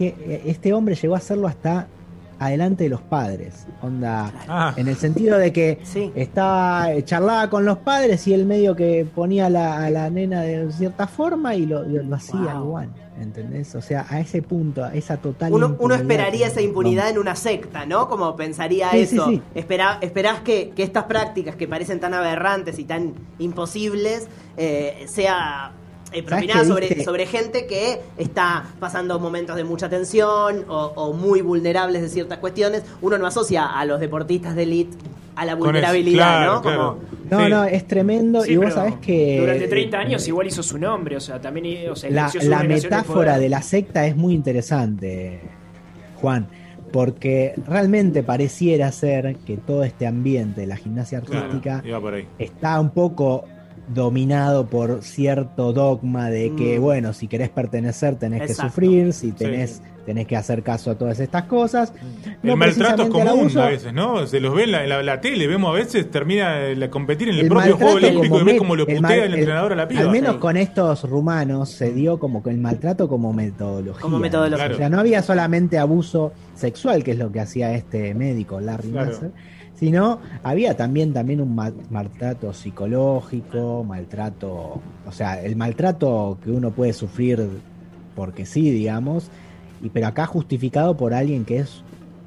que 0.00 0.16
eh, 0.18 0.42
este 0.46 0.72
hombre 0.72 0.94
llegó 0.94 1.14
a 1.14 1.18
hacerlo 1.18 1.46
hasta 1.46 1.86
adelante 2.38 2.84
de 2.84 2.90
los 2.90 3.02
padres. 3.02 3.66
Onda, 3.82 4.32
Ah. 4.48 4.72
en 4.78 4.88
el 4.88 4.96
sentido 4.96 5.36
de 5.36 5.52
que 5.52 5.78
Sí. 5.84 6.10
estaba 6.14 6.90
eh, 6.90 7.04
charlaba 7.04 7.50
con 7.50 7.66
los 7.66 7.76
padres 7.78 8.26
y 8.26 8.32
él 8.32 8.46
medio 8.46 8.74
que 8.74 9.06
ponía 9.14 9.46
a 9.46 9.50
la, 9.50 9.84
a 9.84 9.90
la 9.90 10.08
nena 10.08 10.40
de 10.40 10.72
cierta 10.72 11.06
forma 11.06 11.54
y 11.54 11.66
lo, 11.66 11.82
lo- 11.82 12.02
lo 12.02 12.16
hacía 12.16 12.54
Wow. 12.54 12.64
igual. 12.64 12.88
¿Entendés? 13.20 13.74
O 13.74 13.82
sea, 13.82 14.06
a 14.08 14.18
ese 14.20 14.40
punto, 14.40 14.82
a 14.82 14.94
esa 14.94 15.18
total 15.18 15.52
Uno, 15.52 15.76
uno 15.78 15.94
esperaría 15.94 16.46
esa 16.46 16.62
impunidad 16.62 17.10
en 17.10 17.18
una 17.18 17.36
secta, 17.36 17.84
¿no? 17.84 18.08
Como 18.08 18.34
pensaría 18.34 18.90
Sí, 18.92 19.04
sí, 19.04 19.16
eso. 19.16 19.26
sí. 19.28 19.42
Espera, 19.54 19.98
esperás 20.00 20.40
que, 20.40 20.70
que 20.74 20.82
estas 20.82 21.04
prácticas 21.04 21.54
que 21.56 21.68
parecen 21.68 22.00
tan 22.00 22.14
aberrantes 22.14 22.78
y 22.78 22.84
tan 22.84 23.12
imposibles 23.38 24.26
eh, 24.56 25.04
sea 25.06 25.72
eh, 26.12 26.22
propinada 26.22 26.64
sobre, 26.64 27.04
sobre 27.04 27.26
gente 27.26 27.66
que 27.66 28.00
está 28.18 28.64
pasando 28.78 29.18
momentos 29.18 29.56
de 29.56 29.64
mucha 29.64 29.88
tensión 29.88 30.64
o, 30.68 30.92
o 30.94 31.12
muy 31.12 31.40
vulnerables 31.40 32.02
de 32.02 32.08
ciertas 32.08 32.38
cuestiones. 32.38 32.82
Uno 33.00 33.18
no 33.18 33.26
asocia 33.26 33.66
a 33.66 33.84
los 33.84 34.00
deportistas 34.00 34.54
de 34.54 34.62
elite 34.64 34.96
a 35.36 35.44
la 35.44 35.52
eso, 35.52 35.60
vulnerabilidad, 35.60 36.38
claro, 36.38 36.54
¿no? 36.54 36.62
claro. 36.62 36.98
Como, 36.98 37.20
No, 37.30 37.44
Sí. 37.44 37.50
no, 37.50 37.64
es 37.64 37.86
tremendo. 37.86 38.42
Sí, 38.42 38.52
y 38.52 38.56
vos 38.56 38.74
sabés 38.74 38.96
que. 38.96 39.38
Durante 39.40 39.68
30 39.68 39.96
eh, 39.96 40.00
años 40.00 40.28
igual 40.28 40.46
hizo 40.48 40.62
su 40.62 40.78
nombre, 40.78 41.16
o 41.16 41.20
sea, 41.20 41.40
también 41.40 41.88
o 41.90 41.96
sea, 41.96 42.10
la, 42.10 42.28
de 42.28 42.68
metáfora 42.68 43.38
de 43.38 43.48
la 43.48 43.62
secta 43.62 44.06
es 44.06 44.16
muy 44.16 44.34
interesante, 44.34 45.40
Juan, 46.20 46.48
porque 46.92 47.54
realmente 47.66 48.22
pareciera 48.22 48.90
ser 48.92 49.36
que 49.46 49.56
todo 49.56 49.84
este 49.84 50.06
ambiente 50.06 50.62
de 50.62 50.66
la 50.66 50.76
gimnasia 50.76 51.18
artística 51.18 51.82
está 52.38 52.80
un 52.80 52.90
poco 52.90 53.44
dominado 53.94 54.66
por 54.66 55.02
cierto 55.02 55.72
dogma 55.72 56.30
de 56.30 56.52
que, 56.56 56.78
Mm. 56.78 56.82
bueno, 56.82 57.12
si 57.12 57.26
querés 57.28 57.48
pertenecer 57.48 58.16
tenés 58.16 58.42
Exacto. 58.42 58.62
que 58.62 58.68
sufrir, 58.68 59.12
si 59.12 59.32
tenés, 59.32 59.82
tenés 60.06 60.26
que 60.26 60.36
hacer 60.36 60.62
caso 60.62 60.90
a 60.92 60.94
todas 60.96 61.20
estas 61.20 61.44
cosas. 61.44 61.92
El 62.42 62.50
No 62.50 62.56
maltrato 62.56 63.02
es 63.02 63.08
común 63.10 63.50
a 63.58 63.66
veces, 63.66 63.92
¿no? 63.92 64.26
Se 64.26 64.40
los 64.40 64.54
ve 64.54 64.64
en 64.64 64.72
la, 64.72 64.82
en 64.84 64.88
la- 64.88 65.02
la 65.02 65.20
tele, 65.20 65.46
vemos 65.46 65.70
a 65.70 65.74
veces 65.74 66.10
termina 66.10 66.54
de 66.56 66.76
la- 66.76 66.88
competir 66.90 67.28
en 67.28 67.34
el, 67.34 67.40
El 67.42 67.48
propio 67.48 67.76
juego 67.76 67.92
olímpico 67.94 68.22
como 68.28 68.40
y 68.40 68.44
ves 68.44 68.58
cómo 68.58 68.76
lo 68.76 68.86
el 68.86 68.96
putea 69.00 69.24
el, 69.24 69.34
entrenador 69.34 69.72
a 69.72 69.76
la 69.76 69.88
piba. 69.88 70.00
Al 70.02 70.10
menos 70.10 70.34
Sí. 70.34 70.38
con 70.38 70.56
estos 70.56 71.08
rumanos 71.08 71.68
se 71.70 71.92
dio 71.92 72.18
como 72.18 72.42
que 72.42 72.50
el 72.50 72.58
maltrato 72.58 73.08
como 73.08 73.32
metodología. 73.32 74.00
Como 74.00 74.18
metodología. 74.18 74.56
Claro. 74.66 74.74
O 74.74 74.78
sea, 74.78 74.88
no 74.88 74.98
había 75.00 75.22
solamente 75.22 75.78
abuso 75.78 76.32
sexual, 76.54 77.02
que 77.04 77.12
es 77.12 77.18
lo 77.18 77.30
que 77.32 77.40
hacía 77.40 77.74
este 77.74 78.14
médico, 78.14 78.60
Larry 78.60 78.90
Claro. 78.90 79.10
Nasser, 79.10 79.30
sino 79.80 80.18
había 80.42 80.76
también, 80.76 81.14
también 81.14 81.40
un 81.40 81.54
ma- 81.54 81.72
maltrato 81.88 82.52
psicológico, 82.52 83.82
maltrato, 83.82 84.78
o 85.06 85.12
sea, 85.12 85.42
el 85.42 85.56
maltrato 85.56 86.36
que 86.44 86.50
uno 86.50 86.70
puede 86.70 86.92
sufrir 86.92 87.48
porque 88.14 88.44
sí, 88.44 88.70
digamos, 88.70 89.30
y 89.82 89.88
pero 89.88 90.08
acá 90.08 90.26
justificado 90.26 90.98
por 90.98 91.14
alguien 91.14 91.46
que 91.46 91.60
es 91.60 91.82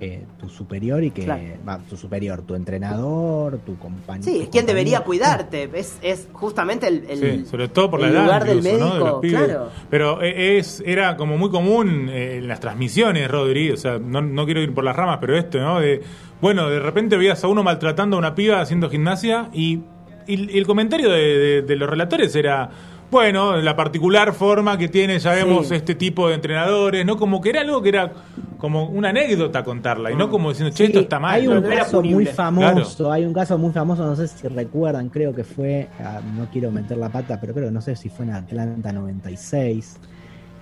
eh, 0.06 0.26
tu 0.40 0.50
superior 0.50 1.04
y 1.04 1.12
que 1.12 1.24
Claro. 1.24 1.44
va, 1.68 1.78
tu 1.80 1.96
superior, 1.98 2.42
tu 2.42 2.56
entrenador, 2.56 3.58
tu 3.60 3.78
compañero. 3.78 4.24
sí, 4.24 4.42
es 4.44 4.50
quien 4.50 4.66
debería 4.66 5.02
cuidarte. 5.02 5.70
Es, 5.74 5.98
es 6.02 6.28
justamente 6.34 6.88
el, 6.88 7.06
el- 7.10 7.20
Sí, 7.44 7.46
sobre 7.50 7.68
todo 7.70 7.90
por 7.92 8.00
la 8.02 8.08
el 8.08 8.14
edad 8.14 8.24
lugar 8.24 8.46
del 8.46 8.58
incluso, 8.58 8.78
¿no? 8.78 8.86
de 8.86 8.90
médico, 8.92 9.08
los 9.08 9.22
pibes. 9.22 9.44
claro. 9.46 9.70
Pero 9.90 10.22
eh, 10.22 10.58
es 10.58 10.84
era 10.86 11.16
como 11.18 11.38
muy 11.38 11.50
común 11.50 12.10
eh, 12.10 12.38
en 12.38 12.48
las 12.48 12.60
transmisiones, 12.60 13.30
Rodri, 13.30 13.72
o 13.72 13.78
sea, 13.78 14.00
no, 14.00 14.22
no 14.22 14.46
quiero 14.46 14.62
ir 14.62 14.74
por 14.74 14.84
las 14.84 14.96
ramas, 14.96 15.18
pero 15.22 15.38
esto, 15.38 15.60
¿no? 15.60 15.80
De, 15.80 16.02
bueno, 16.42 16.70
de 16.70 16.80
repente 16.80 17.16
veías 17.18 17.44
a 17.44 17.48
uno 17.48 17.64
maltratando 17.64 18.18
a 18.18 18.20
una 18.20 18.36
piba 18.36 18.60
haciendo 18.60 18.90
gimnasia 18.90 19.50
y, 19.54 19.80
y- 20.28 20.52
y 20.52 20.58
el 20.58 20.66
comentario 20.66 21.10
de, 21.10 21.20
de- 21.38 21.62
de 21.62 21.76
los 21.76 21.90
relatores 21.90 22.36
era, 22.36 22.70
bueno, 23.14 23.56
la 23.62 23.76
particular 23.78 24.34
forma 24.34 24.78
que 24.78 24.90
tiene, 24.90 25.18
ya 25.20 25.32
vemos, 25.32 25.68
Sí. 25.70 25.76
este 25.76 25.96
tipo 25.96 26.28
de 26.28 26.36
entrenadores, 26.36 27.06
¿no? 27.06 27.16
Como 27.16 27.40
que 27.40 27.52
era 27.52 27.62
algo 27.62 27.82
que 27.82 27.90
era 27.90 28.12
como 28.58 28.86
una 28.90 29.10
anécdota 29.10 29.64
contarla 29.64 30.12
y 30.12 30.16
no 30.16 30.30
como 30.30 30.50
diciendo, 30.50 30.72
che, 30.76 30.86
Sí, 30.86 30.92
esto 30.92 31.00
está 31.02 31.20
mal. 31.20 31.36
Hay 31.36 31.48
un 31.48 31.62
no 31.62 31.70
caso 31.70 32.02
muy 32.02 32.26
famoso, 32.26 33.12
hay 33.12 33.24
un 33.26 33.34
caso 33.34 33.58
muy 33.58 33.72
famoso, 33.72 34.06
no 34.06 34.16
sé 34.16 34.28
si 34.28 34.48
recuerdan, 34.48 35.10
creo 35.10 35.34
que 35.34 35.44
fue, 35.44 35.88
ah, 36.00 36.20
no 36.36 36.50
quiero 36.52 36.72
meter 36.72 36.98
la 36.98 37.10
pata, 37.10 37.40
pero 37.40 37.54
creo 37.54 37.68
que 37.68 37.72
no 37.74 37.82
sé 37.82 37.96
si 37.96 38.10
fue 38.10 38.26
en 38.26 38.32
Atlanta 38.32 38.92
96, 38.92 39.98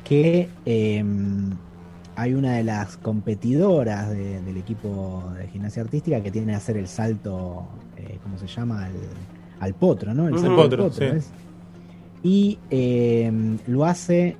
que 0.03 0.49
eh, 0.65 1.03
hay 2.15 2.33
una 2.33 2.53
de 2.57 2.63
las 2.63 2.97
competidoras 2.97 4.09
de- 4.09 4.41
del 4.41 4.57
equipo 4.57 5.31
de 5.37 5.47
gimnasia 5.47 5.81
artística 5.83 6.21
que 6.21 6.31
tiene 6.31 6.47
que 6.51 6.57
hacer 6.57 6.77
el 6.77 6.87
salto, 6.87 7.65
eh, 7.97 8.17
¿cómo 8.23 8.37
se 8.37 8.47
llama? 8.47 8.85
Al, 8.85 8.91
al 9.59 9.73
potro, 9.75 10.13
¿no? 10.13 10.27
El 10.27 10.37
salto 10.39 10.61
al 10.63 10.69
Potro, 10.69 10.91
sí. 10.91 11.05
Y 12.23 12.59
eh, 12.69 13.31
lo 13.67 13.85
hace, 13.85 14.37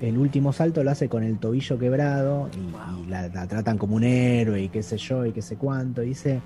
el 0.00 0.18
último 0.18 0.52
salto 0.52 0.84
lo 0.84 0.90
hace 0.90 1.08
con 1.08 1.22
el 1.24 1.38
tobillo 1.38 1.78
quebrado 1.78 2.48
y, 2.56 3.02
y 3.06 3.10
la, 3.10 3.28
la 3.28 3.46
tratan 3.46 3.76
como 3.78 3.96
un 3.96 4.04
héroe 4.04 4.62
y 4.62 4.68
qué 4.68 4.82
sé 4.82 4.96
yo 4.98 5.26
y 5.26 5.32
qué 5.32 5.42
sé 5.42 5.56
cuánto. 5.56 6.02
Y 6.02 6.08
dice, 6.10 6.40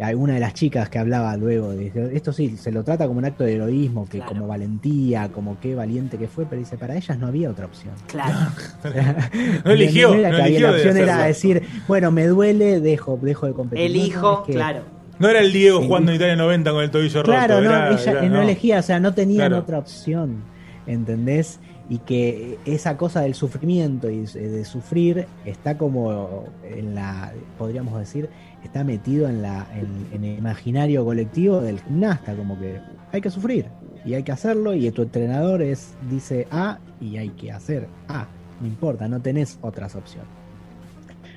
hay 0.00 0.14
una 0.14 0.34
de 0.34 0.40
las 0.40 0.54
chicas 0.54 0.88
que 0.88 0.98
hablaba 0.98 1.36
luego, 1.36 1.72
dice, 1.72 2.10
esto 2.16 2.32
sí, 2.32 2.56
se 2.56 2.70
lo 2.72 2.82
trata 2.84 3.06
como 3.06 3.18
un 3.18 3.24
acto 3.24 3.44
de 3.44 3.56
heroísmo, 3.56 4.04
que 4.06 4.18
Claro. 4.18 4.32
como 4.32 4.46
valentía, 4.46 5.28
como 5.28 5.58
qué 5.60 5.74
valiente 5.74 6.16
que 6.18 6.28
fue, 6.28 6.46
pero 6.46 6.60
dice, 6.60 6.78
para 6.78 6.96
ellas 6.96 7.18
no 7.18 7.26
había 7.26 7.50
otra 7.50 7.66
opción. 7.66 7.92
Claro. 8.06 8.38
No 9.64 9.70
eligió, 9.72 10.14
era 10.14 10.30
no 10.30 10.36
que 10.36 10.42
había 10.42 10.46
eligió 10.46 10.66
la 10.68 10.72
de 10.72 10.78
opción 10.78 10.96
era 10.96 11.24
decir, 11.24 11.62
bueno, 11.88 12.10
me 12.10 12.26
duele, 12.26 12.80
dejo, 12.80 13.18
dejo 13.20 13.46
de 13.46 13.52
competir. 13.52 13.84
Elijo, 13.86 14.40
es 14.42 14.46
que- 14.46 14.52
claro. 14.54 15.01
No 15.22 15.28
era 15.28 15.40
el 15.40 15.52
Diego 15.52 15.80
jugando 15.82 16.10
en 16.10 16.16
Italia 16.16 16.36
90 16.36 16.70
con 16.72 16.82
el 16.82 16.90
tobillo 16.90 17.22
Claro, 17.22 17.54
roto. 17.56 17.64
no, 17.68 17.70
era- 17.76 17.90
ella 17.92 18.10
era- 18.12 18.22
no, 18.28 18.42
elegía, 18.42 18.78
o 18.80 18.82
sea, 18.82 18.98
no 19.00 19.14
tenían 19.14 19.48
Claro. 19.48 19.58
otra 19.58 19.78
opción, 19.78 20.42
¿entendés? 20.86 21.60
Y 21.88 21.98
que 21.98 22.58
esa 22.64 22.96
cosa 22.96 23.20
del 23.20 23.34
sufrimiento 23.34 24.10
y 24.10 24.24
de 24.26 24.64
sufrir 24.64 25.26
está 25.44 25.78
como 25.78 26.44
en 26.64 26.94
la, 26.94 27.32
podríamos 27.58 27.98
decir, 27.98 28.28
está 28.64 28.82
metido 28.84 29.28
en, 29.28 29.42
la, 29.42 29.66
en, 29.74 30.06
en 30.12 30.24
el 30.24 30.38
imaginario 30.38 31.04
colectivo 31.04 31.60
del 31.60 31.80
gimnasta, 31.80 32.34
como 32.34 32.58
que 32.58 32.80
hay 33.12 33.20
que 33.20 33.30
sufrir 33.30 33.66
y 34.04 34.14
hay 34.14 34.22
que 34.22 34.32
hacerlo 34.32 34.74
y 34.74 34.90
tu 34.90 35.02
entrenador 35.02 35.62
es, 35.62 35.94
dice 36.10 36.46
A 36.50 36.78
y 37.00 37.16
hay 37.18 37.28
que 37.30 37.52
hacer 37.52 37.86
A, 38.08 38.26
no 38.60 38.66
importa, 38.66 39.06
no 39.06 39.20
tenés 39.20 39.58
otras 39.60 39.94
opciones. 39.94 40.30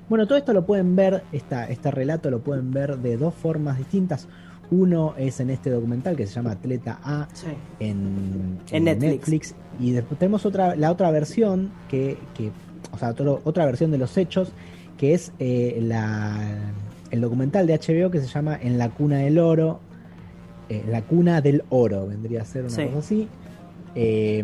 Bueno, 0.10 0.28
todo 0.28 0.38
esto 0.38 0.54
lo 0.54 0.66
pueden 0.66 0.96
ver, 0.96 1.24
esta, 1.32 1.66
este 1.66 1.90
relato 1.92 2.30
lo 2.30 2.40
pueden 2.42 2.72
ver 2.72 2.98
de 3.00 3.18
dos 3.18 3.34
formas 3.34 3.78
distintas. 3.78 4.28
Uno 4.72 5.14
es 5.18 5.40
en 5.40 5.50
este 5.50 5.70
documental 5.70 6.16
que 6.16 6.26
se 6.28 6.34
llama 6.34 6.52
Atleta 6.52 7.00
A 7.04 7.28
Sí. 7.34 7.48
en, 7.80 8.60
En 8.72 8.84
Netflix. 8.86 9.56
Y 9.80 9.92
después 9.92 10.20
tenemos 10.20 10.46
otra, 10.46 10.76
la 10.76 10.92
otra 10.92 11.12
versión, 11.12 11.72
que, 11.90 12.18
que 12.36 12.52
o 12.92 12.98
sea, 12.98 13.10
otro- 13.10 13.42
otra 13.44 13.66
versión 13.66 13.92
de 13.92 13.98
los 13.98 14.16
hechos, 14.18 14.52
que 14.98 15.14
es 15.14 15.32
eh, 15.40 15.80
la, 15.82 16.38
el 17.12 17.22
documental 17.22 17.68
de 17.68 17.74
HBO 17.78 18.10
que 18.12 18.22
se 18.22 18.28
llama 18.28 18.58
En 18.62 18.78
la 18.78 18.90
cuna 18.90 19.18
del 19.20 19.40
oro. 19.40 19.80
eh, 20.70 20.84
la 20.90 21.04
cuna 21.04 21.42
del 21.42 21.64
oro, 21.70 22.08
vendría 22.08 22.42
a 22.42 22.46
ser 22.46 22.62
una 22.64 22.72
Sí. 22.72 22.86
cosa 22.88 22.98
así. 23.00 23.28
Eh, 23.96 24.44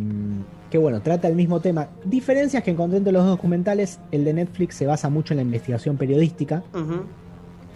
que 0.69 0.77
bueno, 0.77 1.01
trata 1.01 1.27
el 1.27 1.35
mismo 1.35 1.59
tema. 1.59 1.89
Diferencias 2.05 2.63
que 2.63 2.71
encontré 2.71 2.97
entre 2.97 3.11
los 3.11 3.23
dos 3.25 3.31
documentales, 3.35 3.99
el 4.11 4.23
de 4.23 4.33
Netflix 4.33 4.75
se 4.75 4.85
basa 4.85 5.09
mucho 5.09 5.33
en 5.33 5.37
la 5.37 5.43
investigación 5.43 5.97
periodística 5.97 6.63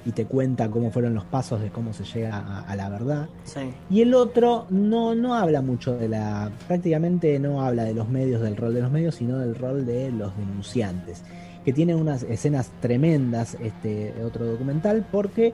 y 0.05 0.12
te 0.12 0.25
cuenta 0.25 0.70
cómo 0.70 0.91
fueron 0.91 1.13
los 1.13 1.25
pasos 1.25 1.60
de 1.62 1.70
cómo 1.72 1.91
se 1.91 2.05
llega 2.05 2.38
a- 2.38 2.62
a 2.62 2.75
la 2.77 2.88
verdad. 2.89 3.27
Sí. 3.44 3.60
Y 3.89 4.01
el 4.01 4.13
otro 4.13 4.65
no, 4.70 5.13
no 5.15 5.36
habla 5.36 5.62
mucho 5.62 5.98
de 5.98 6.08
la. 6.08 6.51
prácticamente 6.67 7.38
no 7.39 7.62
habla 7.62 7.84
de 7.84 7.94
los 7.94 8.08
medios, 8.08 8.41
del 8.41 8.55
rol 8.55 8.74
de 8.74 8.82
los 8.82 8.91
medios, 8.91 9.15
sino 9.15 9.39
del 9.39 9.55
rol 9.55 9.86
de 9.86 10.12
los 10.12 10.36
denunciantes. 10.38 11.24
Que 11.65 11.74
tiene 11.74 11.96
unas 11.96 12.24
escenas 12.24 12.72
tremendas, 12.79 13.58
este 13.60 14.13
otro 14.24 14.46
documental, 14.46 15.05
porque 15.12 15.53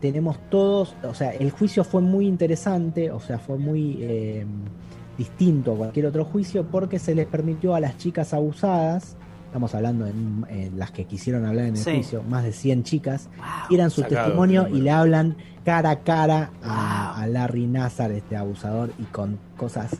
tenemos 0.00 0.36
todos. 0.50 0.94
O 1.04 1.14
sea, 1.14 1.30
el 1.30 1.50
juicio 1.52 1.84
fue 1.84 2.02
muy 2.02 2.26
interesante, 2.26 3.10
o 3.12 3.20
sea, 3.20 3.38
fue 3.38 3.56
muy 3.56 3.98
eh, 4.00 4.44
distinto 5.18 5.72
a 5.74 5.76
cualquier 5.76 6.06
otro 6.06 6.24
juicio, 6.24 6.64
porque 6.64 6.98
se 6.98 7.14
les 7.14 7.26
permitió 7.26 7.74
a 7.74 7.80
las 7.80 7.96
chicas 7.98 8.32
abusadas. 8.34 9.16
Estamos 9.46 9.74
hablando 9.74 10.06
en, 10.06 10.46
en 10.48 10.78
las 10.78 10.90
que 10.92 11.04
quisieron 11.04 11.44
hablar 11.44 11.66
en 11.66 11.74
el 11.76 11.82
Sí. 11.82 11.90
juicio, 11.92 12.22
más 12.22 12.42
de 12.44 12.52
100 12.52 12.84
chicas, 12.84 13.28
Wow. 13.36 13.46
tiran 13.68 13.90
su 13.90 14.00
Sacado, 14.00 14.24
testimonio 14.24 14.66
y 14.68 14.80
le 14.80 14.90
hablan 14.90 15.36
cara 15.64 15.90
a 15.90 15.98
cara 16.00 16.50
a, 16.62 17.12
Wow. 17.16 17.22
a 17.22 17.26
Larry 17.26 17.66
Nazar, 17.66 18.12
este 18.12 18.36
abusador, 18.36 18.92
y 18.98 19.02
con 19.04 19.38
cosas 19.58 19.90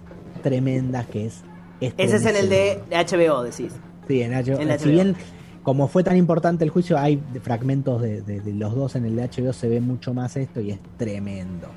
tremendas 0.42 1.07
que 1.07 1.26
es... 1.26 1.42
Ese 1.81 2.16
es 2.16 2.25
en 2.26 2.37
el 2.37 2.49
de, 2.49 2.81
HBO, 2.90 3.42
decís. 3.42 3.73
Sí, 4.09 4.23
en 4.23 4.33
HBO. 4.33 4.59
en 4.61 4.78
Si 4.78 4.90
bien, 4.90 5.16
como 5.62 5.87
fue 5.88 6.02
tan 6.02 6.16
importante 6.16 6.64
el 6.64 6.71
juicio, 6.71 6.97
hay 6.99 7.23
fragmentos 7.42 8.00
de, 8.00 8.23
de- 8.23 8.40
de 8.40 8.52
los 8.54 8.75
dos 8.75 8.97
en 8.97 9.04
el 9.04 9.16
de 9.16 9.28
HBO, 9.28 9.52
se 9.52 9.69
ve 9.69 9.81
mucho 9.81 10.14
más 10.14 10.37
esto 10.37 10.61
y 10.61 10.71
es 10.71 10.78
tremendo. 10.97 11.69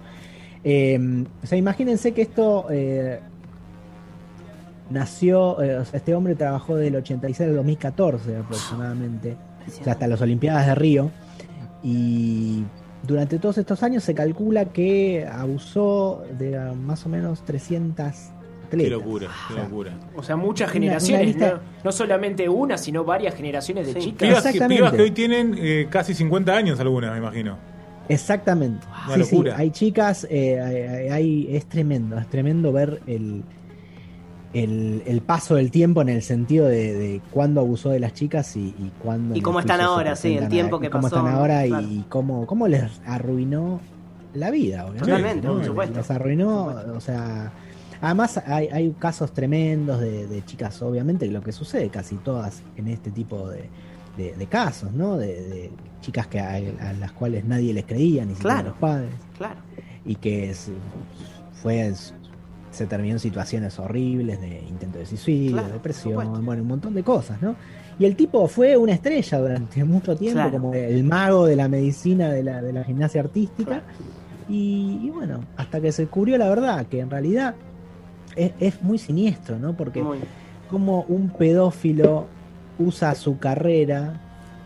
Eh, 0.67 0.99
o 1.43 1.45
sea, 1.45 1.59
imagínense 1.59 2.11
que 2.11 2.23
esto 2.23 2.65
eh, 2.71 3.19
nació, 4.89 5.61
eh, 5.61 5.77
o 5.77 5.85
sea, 5.85 5.97
este 5.99 6.15
hombre 6.15 6.33
trabajó 6.33 6.75
del 6.75 6.95
86 6.95 7.49
al 7.49 7.55
2014 7.55 8.37
aproximadamente, 8.37 9.37
o 9.67 9.83
sea, 9.83 9.93
hasta 9.93 10.07
las 10.07 10.19
Olimpiadas 10.21 10.65
de 10.65 10.75
Río. 10.75 11.11
Y 11.83 12.63
durante 13.03 13.37
todos 13.37 13.59
estos 13.59 13.83
años 13.83 14.03
se 14.03 14.15
calcula 14.15 14.65
que 14.65 15.27
abusó 15.31 16.23
de 16.39 16.57
ah, 16.57 16.73
más 16.73 17.05
o 17.05 17.09
menos 17.09 17.45
300 17.45 17.99
atletas. 18.07 18.31
Qué 18.71 18.89
locura, 18.89 19.27
qué 19.47 19.53
O 19.53 19.55
sea, 19.55 19.63
locura. 19.65 19.91
O 20.15 20.23
sea, 20.23 20.35
muchas 20.35 20.71
generaciones, 20.71 21.35
una 21.35 21.47
no, 21.51 21.59
no 21.83 21.91
solamente 21.91 22.49
una, 22.49 22.79
sino 22.79 23.03
varias 23.03 23.35
generaciones 23.35 23.85
de 23.85 23.93
Sí. 23.93 23.99
chicas. 23.99 24.27
Pibas 24.27 24.43
que, 24.51 24.75
pibas 24.75 24.93
que 24.93 25.01
hoy 25.03 25.11
tienen 25.11 25.55
eh, 25.59 25.87
casi 25.91 26.15
50 26.15 26.55
años 26.55 26.79
algunas, 26.79 27.11
me 27.11 27.19
imagino. 27.19 27.74
Exactamente. 28.09 28.85
Una 29.07 29.15
Sí, 29.15 29.23
sí, 29.23 29.43
hay 29.55 29.71
chicas, 29.71 30.27
eh, 30.29 30.59
hay- 30.61 31.09
hay- 31.09 31.55
es 31.55 31.65
tremendo, 31.65 32.17
es 32.17 32.27
tremendo 32.27 32.71
ver 32.71 33.01
el, 33.07 33.43
el, 34.53 35.03
el 35.05 35.21
paso 35.21 35.55
del 35.55 35.71
tiempo 35.71 36.01
en 36.01 36.09
el 36.09 36.21
sentido 36.21 36.65
de, 36.67 36.93
de 36.93 37.21
cuándo 37.31 37.61
abusó 37.61 37.89
de 37.89 37.99
las 37.99 38.13
chicas 38.13 38.55
y, 38.55 38.67
y 38.77 38.91
cuándo... 38.99 39.35
Y 39.35 39.41
cómo 39.41 39.59
están 39.59 39.81
ahora, 39.81 40.15
sí, 40.15 40.35
el 40.37 40.47
tiempo 40.47 40.77
a- 40.77 40.81
que 40.81 40.87
y 40.87 40.89
cómo 40.89 41.03
pasó, 41.03 41.17
están 41.17 41.33
ahora 41.33 41.63
claro. 41.65 41.87
y 41.89 42.05
cómo, 42.09 42.45
cómo 42.47 42.67
les 42.67 42.83
arruinó 43.05 43.81
la 44.33 44.51
vida, 44.51 44.83
obviamente. 44.85 45.05
Totalmente, 45.05 45.47
¿no? 45.47 45.53
por 45.55 45.65
supuesto. 45.65 45.97
Les 45.99 46.11
arruinó, 46.11 46.65
o 46.95 46.99
sea... 47.01 47.51
Además 48.01 48.37
hay, 48.45 48.67
hay 48.67 48.91
casos 48.99 49.31
tremendos 49.33 49.99
de, 50.01 50.27
de 50.27 50.43
chicas, 50.45 50.79
obviamente, 50.81 51.25
lo 51.27 51.41
que 51.41 51.53
sucede 51.53 51.89
casi 51.89 52.17
todas 52.17 52.61
en 52.75 52.89
este 52.89 53.09
tipo 53.09 53.49
de, 53.49 53.69
de- 54.17 54.33
de 54.35 54.45
casos, 54.47 54.91
¿no? 54.93 55.17
De, 55.17 55.27
de 55.27 55.71
chicas 56.01 56.27
que 56.27 56.39
a, 56.39 56.53
a 56.55 56.93
las 56.93 57.11
cuales 57.11 57.45
nadie 57.45 57.73
les 57.73 57.85
creía, 57.85 58.23
ni 58.25 58.33
siquiera 58.35 58.55
Claro. 58.55 58.69
los 58.69 58.77
padres 58.77 59.09
Claro. 59.37 59.59
y 60.05 60.15
que 60.15 60.49
es- 60.51 60.71
fue 61.61 61.93
se 62.71 62.85
terminó 62.87 63.13
en 63.13 63.19
situaciones 63.19 63.79
horribles 63.79 64.41
de 64.41 64.61
intento 64.67 64.99
de 64.99 65.05
suicidio, 65.05 65.53
Claro, 65.53 65.73
depresión, 65.73 66.13
bueno, 66.43 66.61
un 66.61 66.67
montón 66.67 66.93
de 66.93 67.03
cosas, 67.03 67.41
¿no? 67.41 67.55
Y 67.97 68.03
el 68.03 68.17
tipo 68.17 68.45
fue 68.49 68.75
una 68.75 68.91
estrella 68.91 69.39
durante 69.39 69.83
mucho 69.85 70.15
tiempo, 70.17 70.41
Claro. 70.41 70.51
como 70.59 70.73
el 70.73 71.03
mago 71.05 71.45
de 71.45 71.55
la 71.55 71.69
medicina 71.69 72.29
de 72.29 72.43
la, 72.43 72.61
de 72.61 72.73
la 72.73 72.83
gimnasia 72.83 73.21
artística. 73.21 73.81
Y, 74.49 74.99
y 75.03 75.09
bueno, 75.09 75.39
hasta 75.55 75.79
que 75.79 75.91
se 75.93 76.03
descubrió 76.03 76.37
la 76.37 76.49
verdad, 76.49 76.85
que 76.87 76.99
en 76.99 77.09
realidad 77.09 77.55
es, 78.35 78.51
es 78.59 78.83
muy 78.83 78.97
siniestro, 78.97 79.57
¿no? 79.57 79.75
Porque 79.77 80.03
Muy. 80.03 80.19
como 80.69 81.03
un 81.07 81.29
pedófilo 81.29 82.27
usa 82.79 83.15
su 83.15 83.37
carrera 83.39 84.13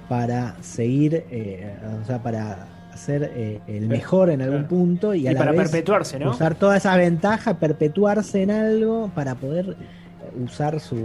para 0.08 0.56
seguir, 0.62 1.24
eh, 1.30 1.76
o 2.02 2.06
sea, 2.06 2.22
para 2.24 2.68
ser 2.96 3.32
eh, 3.36 3.62
el 3.68 3.88
mejor 3.88 4.30
en 4.30 4.42
algún 4.42 4.58
Claro. 4.60 4.70
punto 4.70 5.14
y 5.14 5.28
a 5.28 5.32
Y 5.32 5.34
la 5.34 5.40
para 5.40 5.52
vez 5.52 5.62
perpetuarse, 5.70 6.20
¿no? 6.20 6.32
usar 6.32 6.56
toda 6.56 6.78
esa 6.78 6.96
ventaja, 6.98 7.54
perpetuarse 7.60 8.42
en 8.44 8.52
algo 8.52 9.10
para 9.16 9.36
poder 9.36 9.70
eh, 9.80 10.44
usar 10.44 10.80
su, 10.80 10.98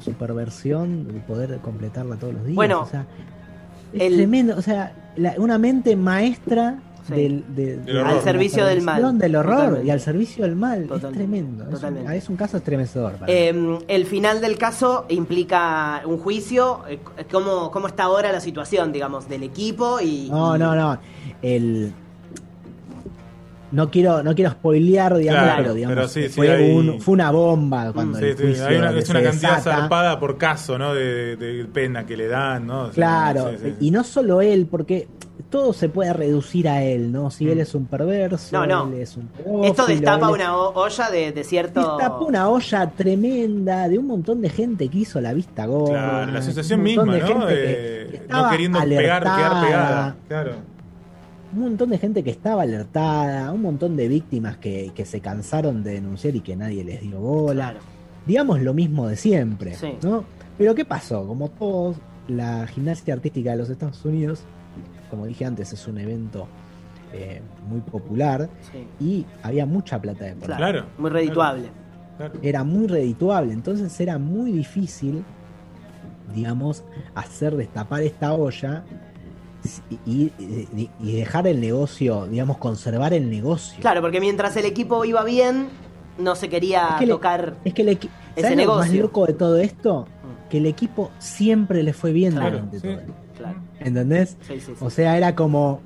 su 0.00 0.12
perversión 0.14 1.08
y 1.14 1.18
poder 1.20 1.58
completarla 1.58 2.16
todos 2.16 2.34
los 2.34 2.44
días. 2.44 2.54
Bueno, 2.56 2.80
o 2.82 2.86
sea, 2.86 3.04
es 3.92 4.02
el- 4.02 4.14
tremendo, 4.16 4.56
o 4.56 4.62
sea, 4.62 4.92
la- 5.16 5.34
una 5.38 5.58
mente 5.58 5.96
maestra 5.96 6.78
Sí. 7.06 7.12
del, 7.14 7.44
de- 7.54 7.76
de 7.76 7.92
horror. 7.92 8.06
la 8.12 8.18
Al 8.18 8.22
servicio 8.22 8.64
del 8.64 8.80
mal. 8.82 9.18
del 9.18 9.36
horror 9.36 9.54
Totalmente. 9.56 9.86
y 9.86 9.90
al 9.90 10.00
servicio 10.00 10.44
del 10.44 10.56
mal. 10.56 10.86
Totalmente. 10.86 11.08
Es 11.08 11.12
tremendo. 11.28 11.62
Es 11.64 11.68
un, 11.68 11.74
Totalmente. 11.74 12.16
es 12.16 12.28
un 12.30 12.36
caso 12.36 12.56
estremecedor. 12.56 13.12
para 13.12 13.26
mí. 13.26 13.32
Eh, 13.32 13.78
el 13.88 14.06
final 14.06 14.40
del 14.40 14.56
caso 14.56 15.04
implica 15.10 16.00
un 16.06 16.18
juicio. 16.18 16.80
eh, 16.88 16.98
¿Cómo, 17.30 17.70
¿Cómo 17.70 17.88
está 17.88 18.04
ahora 18.04 18.32
la 18.32 18.40
situación, 18.40 18.90
digamos, 18.92 19.28
del 19.28 19.42
equipo? 19.42 20.00
y 20.00 20.28
No, 20.30 20.56
y- 20.56 20.58
no, 20.58 20.74
no. 20.74 20.98
El... 21.42 21.92
No 23.72 23.90
quiero, 23.90 24.22
no 24.22 24.34
quiero 24.36 24.52
spoilear, 24.52 25.16
digamos, 25.16 25.42
Claro, 25.42 25.62
pero 25.62 25.74
digamos, 25.74 25.96
pero 25.96 26.08
sí, 26.08 26.22
sí, 26.24 26.28
fue, 26.28 26.48
hay- 26.50 26.70
un- 26.76 27.00
fue 27.00 27.12
una 27.14 27.32
bomba 27.32 27.92
cuando 27.92 28.18
Sí, 28.18 28.26
el 28.26 28.36
sí, 28.36 28.42
juicio 28.44 28.66
hay 28.68 28.76
una, 28.76 28.90
es 28.96 29.04
se 29.06 29.10
una 29.10 29.22
cantidad 29.22 29.56
desata. 29.56 29.76
zarpada 29.80 30.20
por 30.20 30.38
caso, 30.38 30.78
¿no? 30.78 30.94
De, 30.94 31.36
de 31.36 31.64
pena 31.64 32.06
que 32.06 32.16
le 32.16 32.28
dan, 32.28 32.68
¿no? 32.68 32.82
O 32.82 32.84
sea, 32.86 32.92
Claro, 32.94 33.50
sí, 33.50 33.56
sí, 33.60 33.70
sí. 33.80 33.86
y 33.86 33.90
no 33.90 34.04
solo 34.04 34.40
él, 34.42 34.68
porque 34.70 35.08
todo 35.54 35.72
se 35.72 35.88
puede 35.88 36.12
reducir 36.12 36.68
a 36.68 36.82
él, 36.82 37.12
¿no? 37.12 37.30
Si 37.30 37.44
Mm. 37.44 37.48
él 37.50 37.60
es 37.60 37.74
un 37.76 37.86
perverso, 37.86 38.56
No, 38.58 38.66
no. 38.66 38.92
él 38.92 39.00
es 39.02 39.16
un 39.16 39.28
pedófilo, 39.28 39.64
Esto 39.64 39.86
destapa 39.86 40.26
es- 40.26 40.32
una 40.34 40.56
olla 40.56 41.10
de, 41.10 41.30
de 41.32 41.44
cierto. 41.44 41.80
Destapa 41.80 42.18
una 42.24 42.48
olla 42.48 42.90
tremenda 42.90 43.88
de 43.88 43.96
un 43.98 44.06
montón 44.08 44.42
de 44.42 44.48
gente 44.50 44.88
que 44.88 44.98
hizo 44.98 45.20
la 45.20 45.32
vista 45.32 45.66
gorda. 45.66 45.92
Claro, 45.92 46.32
la 46.32 46.38
asociación 46.40 46.82
misma, 46.82 47.04
de 47.14 47.20
¿no? 47.20 47.26
gente 47.28 47.46
De 47.46 47.54
que- 47.54 48.10
que 48.10 48.16
no 48.18 48.22
estaba 48.24 48.50
queriendo 48.50 48.78
pegar, 48.80 49.22
quedar 49.22 49.64
pegada. 49.64 50.16
Claro. 50.28 50.50
un 51.54 51.60
montón 51.60 51.90
de 51.90 51.98
gente 51.98 52.24
que 52.24 52.30
estaba 52.30 52.62
alertada, 52.62 53.52
un 53.52 53.62
montón 53.62 53.94
de 53.96 54.08
víctimas 54.08 54.56
que, 54.56 54.90
que 54.92 55.04
se 55.04 55.20
cansaron 55.20 55.84
de 55.84 55.92
denunciar 55.92 56.34
y 56.34 56.40
que 56.40 56.56
nadie 56.56 56.82
les 56.82 57.00
dio 57.00 57.20
bola. 57.20 57.66
Claro. 57.70 57.78
Digamos 58.26 58.60
lo 58.60 58.74
mismo 58.74 59.06
de 59.06 59.14
siempre, 59.16 59.74
Sí. 59.76 59.92
¿no? 60.02 60.24
Pero 60.58 60.74
¿qué 60.74 60.84
pasó? 60.84 61.24
Como 61.24 61.48
todos, 61.50 61.96
la 62.26 62.66
gimnasia 62.66 63.14
artística 63.14 63.52
de 63.52 63.56
los 63.58 63.70
Estados 63.70 64.04
Unidos, 64.04 64.42
como 65.14 65.26
dije 65.26 65.44
antes, 65.44 65.72
es 65.72 65.86
un 65.86 65.98
evento 65.98 66.46
eh, 67.12 67.40
muy 67.68 67.80
popular 67.80 68.48
Sí, 68.72 68.86
y 69.04 69.26
había 69.42 69.66
mucha 69.66 70.00
plata 70.00 70.24
de 70.24 70.32
por 70.34 70.46
claro. 70.46 70.58
Claro. 70.72 70.86
Muy 70.98 71.10
redituable. 71.10 71.68
Claro. 72.16 72.34
era 72.42 72.62
muy 72.64 72.86
redituable, 72.86 73.52
entonces 73.52 73.98
era 74.00 74.18
muy 74.18 74.52
difícil, 74.52 75.24
digamos, 76.34 76.84
hacer 77.14 77.56
destapar 77.56 78.02
esta 78.02 78.32
olla 78.34 78.84
y, 80.06 80.30
y- 80.38 80.90
y 81.00 81.12
dejar 81.16 81.46
el 81.46 81.60
negocio, 81.60 82.26
digamos, 82.26 82.58
conservar 82.58 83.14
el 83.14 83.30
negocio. 83.30 83.80
Claro, 83.80 84.00
porque 84.00 84.20
mientras 84.20 84.56
el 84.56 84.64
equipo 84.64 85.04
iba 85.04 85.24
bien, 85.24 85.68
no 86.18 86.34
se 86.36 86.48
quería 86.48 86.88
Es 86.90 86.94
que 87.00 87.06
le- 87.06 87.12
tocar. 87.12 87.54
Es 87.64 87.74
que 87.74 87.82
el 87.82 87.88
Ese 87.88 88.08
¿sabes 88.42 88.50
lo 88.58 88.76
más 88.76 88.86
negocio. 88.86 89.02
loco 89.02 89.26
de 89.26 89.32
todo 89.34 89.56
esto? 89.58 90.02
Mm. 90.06 90.48
Que 90.50 90.58
el 90.58 90.66
equipo 90.66 91.10
siempre 91.18 91.82
le 91.82 91.92
fue 91.92 92.12
bien 92.12 92.32
Claro, 92.34 92.50
durante 92.50 92.76
sí. 92.78 92.82
todo 92.86 93.00
esto. 93.00 93.12
¿Entendés? 93.84 94.36
Sí, 94.42 94.54
sí, 94.60 94.72
sí. 94.76 94.84
O 94.84 94.90
sea, 94.90 95.16
era 95.16 95.34
como, 95.34 95.80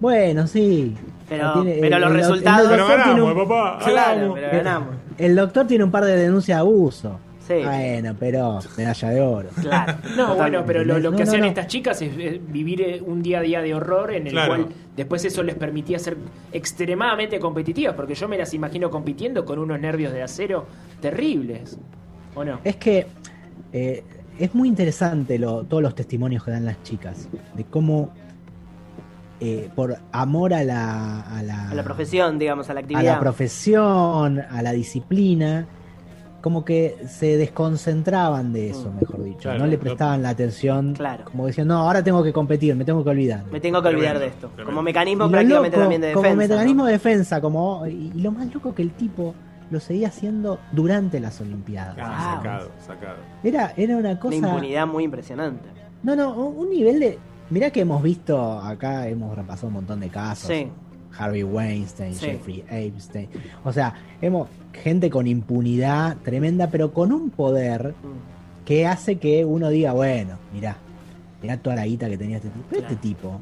bueno, 0.00 0.46
sí. 0.46 0.94
Pero- 1.28 1.62
tiene- 1.62 1.78
pero 1.80 1.98
los 1.98 2.12
resultados- 2.12 2.68
Pero 2.68 2.86
ganamos, 2.88 3.32
un- 3.32 3.46
papá. 3.48 3.78
Claro, 3.84 3.94
ganamos. 4.34 4.34
pero 4.40 4.50
ganamos. 4.52 4.94
el 5.18 5.36
doctor 5.36 5.66
tiene 5.66 5.84
un 5.84 5.90
par 5.90 6.04
de 6.04 6.16
denuncias 6.16 6.56
de 6.56 6.60
abuso. 6.60 7.18
Sí. 7.46 7.54
Bueno, 7.64 8.16
pero 8.18 8.58
medalla 8.76 9.08
de 9.10 9.20
oro. 9.20 9.48
Claro. 9.60 9.92
No, 10.02 10.08
Totalmente. 10.08 10.36
bueno, 10.36 10.64
pero 10.66 10.84
lo, 10.84 10.98
lo 10.98 11.12
que 11.12 11.18
No, 11.18 11.22
hacían 11.24 11.42
no. 11.42 11.46
estas 11.46 11.68
chicas 11.68 12.02
es, 12.02 12.12
es 12.18 12.52
vivir 12.52 12.80
eh, 12.82 13.00
un 13.06 13.22
día 13.22 13.38
a 13.38 13.42
día 13.42 13.62
de 13.62 13.72
horror 13.72 14.12
en 14.14 14.26
el 14.26 14.32
Claro. 14.32 14.48
cual 14.48 14.66
después 14.96 15.24
eso 15.24 15.44
les 15.44 15.54
permitía 15.54 15.98
ser 16.00 16.16
extremadamente 16.52 17.38
competitivas, 17.38 17.94
porque 17.94 18.16
yo 18.16 18.26
me 18.26 18.36
las 18.36 18.52
imagino 18.52 18.90
compitiendo 18.90 19.44
con 19.44 19.60
unos 19.60 19.78
nervios 19.78 20.12
de 20.12 20.22
acero 20.24 20.66
terribles. 21.00 21.78
¿O 22.34 22.44
no? 22.44 22.58
Es 22.64 22.76
que 22.76 23.06
eh, 23.72 24.02
es 24.38 24.54
muy 24.54 24.68
interesante 24.68 25.38
lo- 25.38 25.64
todos 25.64 25.82
los 25.82 25.94
testimonios 25.94 26.44
que 26.44 26.50
dan 26.50 26.64
las 26.64 26.82
chicas, 26.82 27.28
de 27.54 27.64
cómo 27.64 28.10
eh, 29.40 29.68
por 29.74 29.98
amor 30.12 30.54
a 30.54 30.64
la, 30.64 31.20
a 31.20 31.42
la, 31.42 31.70
A 31.70 31.74
la 31.74 31.82
profesión, 31.84 32.38
digamos, 32.38 32.70
a 32.70 32.74
la 32.74 32.80
a 32.80 32.82
actividad. 32.82 33.04
la 33.14 33.20
profesión, 33.20 34.40
a 34.40 34.62
la 34.62 34.72
disciplina, 34.72 35.66
como 36.40 36.64
que 36.64 36.96
se 37.08 37.36
desconcentraban 37.36 38.52
de 38.54 38.70
eso, 38.70 38.90
Mm. 38.92 39.00
mejor 39.00 39.24
dicho. 39.24 39.38
Claro, 39.42 39.58
no 39.58 39.66
le 39.66 39.74
lo- 39.76 39.80
prestaban 39.80 40.22
la 40.22 40.30
atención, 40.30 40.94
Claro. 40.94 41.24
como 41.26 41.46
decían, 41.46 41.66
no, 41.68 41.78
ahora 41.78 42.02
tengo 42.02 42.22
que 42.22 42.32
competir, 42.32 42.74
me 42.76 42.84
tengo 42.86 43.04
que 43.04 43.10
olvidar. 43.10 43.44
Me 43.52 43.60
tengo 43.60 43.82
que 43.82 43.88
olvidar 43.88 44.18
de 44.18 44.28
esto. 44.28 44.46
tremendo. 44.48 44.66
Como 44.70 44.82
mecanismo 44.82 45.24
lo 45.24 45.30
prácticamente 45.30 45.76
loco, 45.76 45.80
también 45.82 46.00
de 46.00 46.06
defensa. 46.08 46.28
Como 46.28 46.36
mecanismo 46.38 46.82
¿no? 46.82 46.86
de 46.86 46.92
defensa, 46.92 47.40
como 47.42 47.86
y, 47.86 48.12
y 48.14 48.20
lo 48.22 48.32
más 48.32 48.54
loco 48.54 48.74
que 48.74 48.82
el 48.82 48.92
tipo 48.92 49.34
lo 49.70 49.80
seguía 49.80 50.08
haciendo 50.08 50.58
durante 50.72 51.20
las 51.20 51.40
Olimpiadas. 51.40 51.96
Ah, 52.00 52.34
sacado, 52.36 52.70
sacado. 52.86 53.16
Era, 53.42 53.72
era 53.76 53.96
una 53.96 54.10
Una 54.10 54.20
cosa. 54.20 54.36
impunidad 54.36 54.86
muy 54.86 55.04
impresionante. 55.04 55.68
No, 56.02 56.14
no, 56.16 56.34
un 56.34 56.58
un 56.66 56.70
nivel 56.70 57.00
de. 57.00 57.18
Mirá 57.50 57.70
que 57.70 57.80
hemos 57.80 58.02
visto 58.02 58.40
acá, 58.60 59.08
hemos 59.08 59.36
repasado 59.36 59.68
un 59.68 59.74
montón 59.74 60.00
de 60.00 60.08
casos. 60.08 60.48
Sí. 60.48 60.68
Harvey 61.18 61.42
Weinstein, 61.44 62.14
Sí. 62.14 62.26
Jeffrey 62.26 62.64
Epstein. 62.68 63.28
O 63.64 63.72
sea, 63.72 63.94
hemos 64.20 64.48
gente 64.72 65.08
con 65.08 65.26
impunidad 65.26 66.16
tremenda, 66.18 66.68
pero 66.68 66.92
con 66.92 67.10
un 67.12 67.30
poder 67.30 67.90
Mm. 68.02 68.64
que 68.66 68.86
hace 68.86 69.16
que 69.18 69.44
uno 69.44 69.68
diga, 69.70 69.92
bueno, 69.92 70.36
mirá, 70.52 70.76
mirá 71.40 71.56
toda 71.56 71.76
la 71.76 71.86
guita 71.86 72.08
que 72.08 72.18
tenía 72.18 72.36
este 72.36 72.48
tipo. 72.50 72.64
Pero 72.68 72.80
Claro. 72.82 72.94
este 72.94 73.08
tipo, 73.08 73.40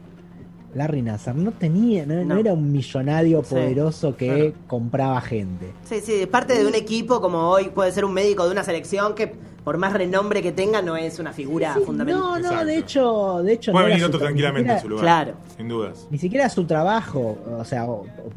Larry 0.75 1.03
Nassar, 1.03 1.35
no 1.37 1.53
tenía, 1.53 2.05
no, 2.07 2.15
no 2.17 2.25
No. 2.35 2.37
era 2.39 2.53
un 2.53 2.71
millonario 2.73 3.43
Sí. 3.45 3.55
poderoso 3.55 4.17
que 4.17 4.27
Claro. 4.27 4.53
compraba 4.67 5.21
gente. 5.21 5.67
Sí, 5.85 6.01
sí, 6.03 6.13
es 6.15 6.27
parte 6.27 6.59
de 6.59 6.67
un 6.67 6.75
equipo 6.75 7.21
como 7.21 7.49
hoy 7.49 7.71
puede 7.71 7.93
ser 7.93 8.05
un 8.05 8.13
médico 8.13 8.45
de 8.47 8.53
una 8.53 8.65
selección 8.65 9.15
que 9.15 9.33
por 9.65 9.79
más 9.79 9.95
renombre 9.95 10.43
que 10.43 10.53
tenga 10.53 10.83
no 10.83 10.95
es 10.97 11.19
una 11.19 11.33
figura 11.33 11.73
Sí, 11.75 11.81
fundamental. 11.87 12.21
no, 12.23 12.31
no, 12.33 12.37
Exacto. 12.39 12.67
de 12.67 12.77
hecho, 12.77 13.43
de 13.43 13.53
hecho 13.55 13.73
Puede 13.73 13.85
no 13.87 13.89
venir 13.93 14.05
otro 14.05 14.21
tranquilamente 14.21 14.73
en 14.73 14.79
siquiera- 14.79 14.83
su 14.83 14.89
lugar. 14.89 15.25
Claro. 15.25 15.39
Sin 15.57 15.69
dudas. 15.69 16.07
Ni 16.11 16.19
siquiera 16.19 16.49
su 16.51 16.65
trabajo, 16.65 17.39
o 17.59 17.65
sea, 17.65 17.87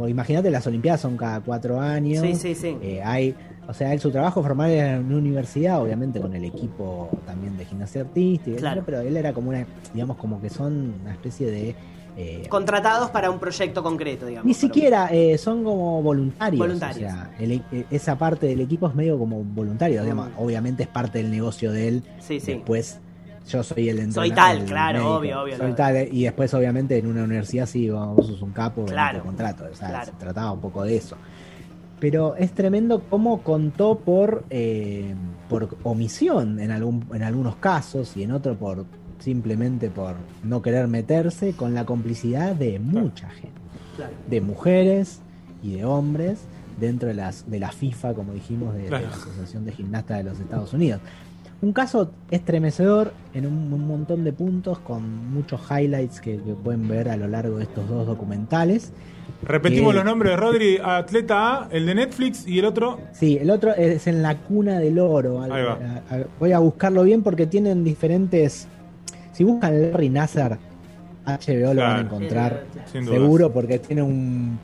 imagínate 0.08 0.50
las 0.50 0.66
Olimpiadas 0.68 1.02
son 1.02 1.18
cada 1.18 1.42
cuatro 1.42 1.82
años. 1.82 2.22
Sí, 2.22 2.36
sí, 2.36 2.56
sí. 2.56 2.78
Eh, 2.82 3.02
hay, 3.04 3.36
o 3.68 3.74
sea, 3.74 3.92
él 3.94 4.00
su 4.00 4.10
trabajo 4.10 4.42
formal 4.42 4.70
era 4.72 4.96
en 4.96 5.06
una 5.08 5.18
universidad, 5.18 5.82
obviamente 5.82 6.22
con 6.22 6.34
el 6.34 6.46
equipo 6.46 7.10
también 7.26 7.58
de 7.58 7.66
gimnasia 7.66 8.02
artística, 8.02 8.58
Claro. 8.58 8.84
pero 8.86 9.02
él 9.02 9.18
era 9.18 9.34
como 9.34 9.50
una, 9.50 9.66
digamos, 9.94 10.16
como 10.16 10.40
que 10.40 10.50
son 10.50 10.94
una 11.02 11.12
especie 11.12 11.52
de 11.52 11.76
eh, 12.18 12.44
Contratados 12.50 13.12
para 13.12 13.30
un 13.30 13.38
proyecto 13.40 13.84
concreto, 13.84 14.26
digamos. 14.26 14.46
ni 14.48 14.54
siquiera 14.56 15.08
eh, 15.12 15.38
son 15.38 15.64
como 15.64 16.02
voluntarios. 16.02 16.60
Voluntarios. 16.60 17.12
O 17.12 17.16
sea, 17.16 17.32
el 17.40 17.52
eh, 17.72 17.86
esa 17.92 18.18
parte 18.18 18.48
del 18.48 18.62
equipo 18.62 18.88
es 18.88 18.96
medio 18.96 19.18
como 19.20 19.44
voluntario. 19.44 20.02
digamos, 20.02 20.30
Mm. 20.30 20.40
obviamente 20.40 20.84
es 20.84 20.90
parte 20.90 21.20
del 21.20 21.30
negocio 21.32 21.72
de 21.72 21.88
él. 21.88 22.04
Sí, 22.20 22.40
sí. 22.40 22.54
Después 22.54 23.00
yo 23.48 23.64
soy 23.64 23.88
el 23.90 23.98
Soy 24.12 24.30
entrenador. 24.30 24.36
tal, 24.36 24.58
el 24.58 24.66
claro, 24.66 24.94
médico, 25.00 25.16
obvio, 25.16 25.42
obvio, 25.44 25.58
soy 25.58 25.74
tal, 25.74 26.08
y 26.12 26.24
después, 26.24 26.54
obviamente, 26.54 26.98
en 26.98 27.08
una 27.08 27.24
universidad 27.24 27.66
sí, 27.66 27.90
vos 27.90 28.26
sos 28.28 28.42
un 28.42 28.52
capo, 28.52 28.84
Claro, 28.86 29.22
contrato. 29.24 29.66
O 29.72 29.76
sea, 29.76 29.88
claro. 29.90 30.06
se 30.06 30.12
trataba 30.14 30.52
un 30.52 30.60
poco 30.60 30.84
de 30.84 30.98
eso. 30.98 31.16
pero 32.00 32.36
es 32.36 32.52
tremendo 32.52 33.02
cómo 33.10 33.42
contó 33.44 33.98
por, 34.00 34.44
eh, 34.52 35.16
por 35.50 35.78
omisión 35.84 36.60
en, 36.60 36.70
algún, 36.72 37.06
en 37.14 37.24
algunos 37.24 37.56
casos 37.56 38.16
y 38.18 38.24
en 38.24 38.32
otros 38.34 38.58
por 38.58 38.86
simplemente 39.28 39.90
por 39.90 40.16
no 40.42 40.62
querer 40.62 40.88
meterse 40.88 41.52
con 41.52 41.74
la 41.74 41.84
complicidad 41.86 42.56
de 42.56 42.80
mucha 42.80 43.30
gente, 43.30 43.60
Claro. 43.98 44.14
de 44.30 44.40
mujeres 44.40 45.20
y 45.62 45.74
de 45.74 45.84
hombres 45.84 46.40
dentro 46.80 47.10
de, 47.10 47.14
las, 47.16 47.50
de 47.52 47.60
la 47.60 47.74
FIFA, 47.74 48.14
como 48.14 48.32
dijimos, 48.32 48.74
de, 48.76 48.90
la 48.90 49.00
Asociación 49.00 49.66
de 49.66 49.74
Gimnastas 49.74 50.20
de 50.20 50.24
los 50.24 50.40
Estados 50.40 50.72
Unidos. 50.74 51.02
Un 51.62 51.74
caso 51.74 52.12
estremecedor 52.32 53.12
en 53.34 53.48
un, 53.48 53.74
un 53.74 53.86
montón 53.86 54.24
de 54.24 54.32
puntos 54.32 54.80
con 54.80 55.30
muchos 55.34 55.60
highlights 55.70 56.22
que, 56.22 56.38
que 56.38 56.54
pueden 56.54 56.88
ver 56.88 57.10
a 57.10 57.18
lo 57.18 57.28
largo 57.28 57.58
de 57.58 57.64
estos 57.64 57.90
dos 57.90 58.08
documentales. 58.08 58.94
Repetimos 59.44 59.92
Eh, 59.94 59.98
los 59.98 60.06
nombres 60.06 60.32
de 60.32 60.38
Rodri, 60.38 60.78
Atleta 60.82 61.64
A, 61.64 61.68
el 61.72 61.86
de 61.86 61.96
Netflix 61.96 62.48
y 62.48 62.60
el 62.60 62.66
otro. 62.66 63.00
Sí, 63.12 63.38
el 63.42 63.50
otro 63.50 63.74
es 63.76 64.08
en 64.08 64.22
la 64.22 64.38
cuna 64.38 64.80
del 64.80 65.00
oro. 65.00 65.42
Ahí 65.42 65.50
va. 65.50 65.78
Voy 66.40 66.54
a 66.54 66.60
buscarlo 66.60 67.04
bien 67.04 67.24
porque 67.24 67.46
tienen 67.46 67.84
diferentes. 67.84 68.70
Si 69.38 69.44
buscan 69.44 69.92
Larry 69.92 70.10
Nasser, 70.10 70.58
HBO 71.28 71.74
lo 71.76 71.82
van 71.82 71.98
a 71.98 72.02
encontrar 72.02 72.64
seguro 72.92 73.52
porque 73.54 73.78
tiene 73.78 74.02
un, 74.02 74.58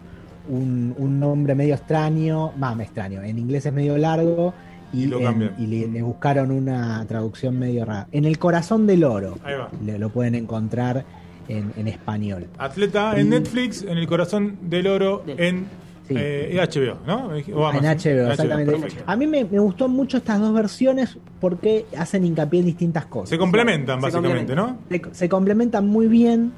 un, 0.49 0.95
un 0.97 1.19
nombre 1.19 1.53
medio 1.53 1.75
extraño. 1.75 2.53
Más 2.57 2.79
extraño. 2.79 3.21
En 3.21 3.37
inglés 3.37 3.67
es 3.67 3.71
medio 3.73 3.97
largo. 3.99 4.51
Y, 4.91 5.03
Y 5.03 5.05
lo 5.07 5.19
en- 5.19 5.23
cambian. 5.25 5.55
y 5.59 5.67
le, 5.67 5.87
le 5.87 6.01
buscaron 6.01 6.49
una 6.49 7.05
traducción 7.07 7.59
medio 7.59 7.85
rara. 7.85 8.07
En 8.11 8.25
el 8.25 8.39
corazón 8.39 8.87
del 8.87 9.03
oro 9.03 9.37
Ahí 9.43 9.53
va. 9.55 9.69
le- 9.85 9.99
lo 9.99 10.09
pueden 10.09 10.33
encontrar 10.33 11.05
en, 11.47 11.71
en 11.77 11.87
español. 11.87 12.47
Atleta 12.57 13.19
en 13.19 13.27
Y- 13.27 13.29
Netflix, 13.29 13.83
en 13.83 13.97
el 13.99 14.07
corazón 14.07 14.57
del 14.63 14.87
oro 14.87 15.21
Del- 15.25 15.39
en 15.39 15.65
Sí. 16.07 16.15
eh, 16.17 16.57
HBO, 16.59 16.97
¿no? 17.07 17.27
O 17.27 17.33
En. 17.71 17.83
HBO, 17.83 18.31
exactamente. 18.31 18.75
A 19.05 19.15
mí 19.15 19.25
me, 19.25 19.45
me 19.45 19.59
gustó 19.59 19.87
mucho 19.87 20.17
estas 20.17 20.39
dos 20.41 20.53
versiones 20.53 21.17
porque 21.39 21.85
hacen 21.97 22.25
hincapié 22.25 22.59
en 22.59 22.65
distintas 22.65 23.05
cosas. 23.05 23.29
Se 23.29 23.37
complementan, 23.37 24.01
básicamente, 24.01 24.53
complementan. 24.55 25.11
Se, 25.11 25.15
se 25.19 25.29
complementan 25.29 25.87
muy 25.87 26.07
bien, 26.07 26.51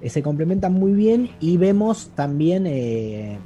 eh, 0.00 0.10
se 0.10 0.22
complementan 0.22 0.72
muy 0.72 0.92
bien 0.94 1.30
y 1.40 1.56
vemos 1.58 2.10
también 2.16 2.66
eh, 2.66 3.38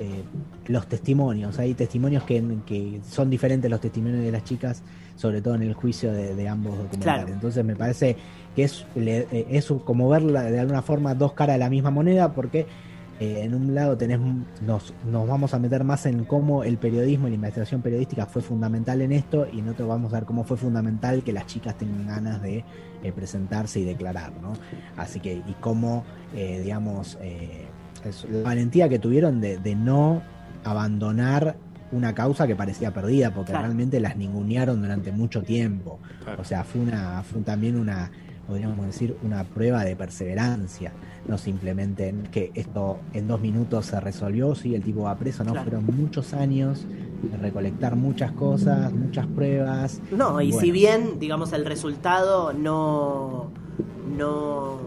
eh, 0.00 0.22
los 0.66 0.88
testimonios. 0.88 1.58
Hay 1.60 1.74
testimonios 1.74 2.24
que, 2.24 2.42
que 2.66 3.00
son 3.08 3.30
diferentes 3.30 3.70
los 3.70 3.80
testimonios 3.80 4.22
de 4.24 4.32
las 4.32 4.42
chicas, 4.42 4.82
sobre 5.14 5.40
todo 5.40 5.54
en 5.54 5.62
el 5.62 5.74
juicio 5.74 6.12
de, 6.12 6.34
de 6.34 6.48
ambos 6.48 6.72
documentales. 6.76 7.20
Claro. 7.22 7.32
Entonces 7.32 7.64
me 7.64 7.76
parece 7.76 8.16
que 8.56 8.64
es, 8.64 8.84
le- 8.96 9.28
eh, 9.30 9.46
es 9.50 9.72
como 9.84 10.08
ver 10.08 10.22
la- 10.22 10.50
de 10.50 10.58
alguna 10.58 10.82
forma 10.82 11.14
dos 11.14 11.32
caras 11.32 11.54
de 11.54 11.60
la 11.60 11.70
misma 11.70 11.90
moneda 11.90 12.32
porque 12.32 12.66
eh, 13.20 13.40
en 13.44 13.54
un 13.54 13.74
lado 13.74 13.96
tenés, 13.96 14.18
nos, 14.64 14.92
nos 15.10 15.26
vamos 15.26 15.54
a 15.54 15.58
meter 15.58 15.84
más 15.84 16.04
en 16.06 16.24
cómo 16.24 16.64
el 16.64 16.76
periodismo 16.76 17.26
y 17.28 17.30
la 17.30 17.36
investigación 17.36 17.80
periodística 17.82 18.26
fue 18.26 18.42
fundamental 18.42 19.00
en 19.02 19.12
esto 19.12 19.46
y 19.52 19.60
en 19.60 19.68
otro 19.68 19.88
vamos 19.88 20.12
a 20.12 20.16
ver 20.16 20.24
cómo 20.26 20.44
fue 20.44 20.56
fundamental 20.56 21.22
que 21.22 21.32
las 21.32 21.46
chicas 21.46 21.76
tengan 21.78 22.06
ganas 22.06 22.42
de 22.42 22.64
eh, 23.02 23.12
presentarse 23.12 23.80
y 23.80 23.84
declarar, 23.84 24.32
¿no? 24.42 24.52
Así 24.96 25.20
que, 25.20 25.34
y 25.34 25.54
cómo, 25.60 26.04
eh, 26.34 26.60
digamos, 26.62 27.18
eh, 27.22 27.66
la 28.30 28.42
valentía 28.42 28.88
que 28.88 28.98
tuvieron 28.98 29.40
de, 29.40 29.58
de 29.58 29.74
no 29.74 30.22
abandonar 30.64 31.56
una 31.92 32.14
causa 32.14 32.46
que 32.46 32.56
parecía 32.56 32.92
perdida, 32.92 33.32
porque 33.32 33.52
Claro. 33.52 33.66
realmente 33.66 34.00
las 34.00 34.16
ningunearon 34.16 34.82
durante 34.82 35.12
mucho 35.12 35.42
tiempo. 35.42 36.00
Claro. 36.24 36.42
O 36.42 36.44
sea, 36.44 36.64
fue 36.64 36.80
una, 36.80 37.22
fue 37.22 37.40
también 37.42 37.76
una, 37.78 38.10
podríamos 38.46 38.84
decir, 38.86 39.16
una 39.22 39.44
prueba 39.44 39.84
de 39.84 39.94
perseverancia, 39.96 40.92
no 41.28 41.38
simplemente 41.38 42.08
en 42.08 42.22
que 42.24 42.50
esto 42.54 42.98
en 43.12 43.26
dos 43.28 43.40
minutos 43.40 43.86
se 43.86 44.00
resolvió, 44.00 44.54
sí, 44.54 44.74
el 44.74 44.82
tipo 44.82 45.02
va 45.02 45.16
preso, 45.16 45.44
no, 45.44 45.52
Claro. 45.52 45.70
fueron 45.70 45.86
muchos 45.96 46.32
años 46.34 46.84
de 47.22 47.36
recolectar 47.38 47.96
muchas 47.96 48.32
cosas, 48.32 48.92
muchas 48.92 49.26
pruebas. 49.26 50.00
No, 50.10 50.40
y 50.40 50.50
Bueno. 50.52 50.60
si 50.60 50.70
bien, 50.70 51.18
digamos, 51.18 51.52
el 51.52 51.64
resultado 51.64 52.52
no, 52.52 53.50
no 54.16 54.78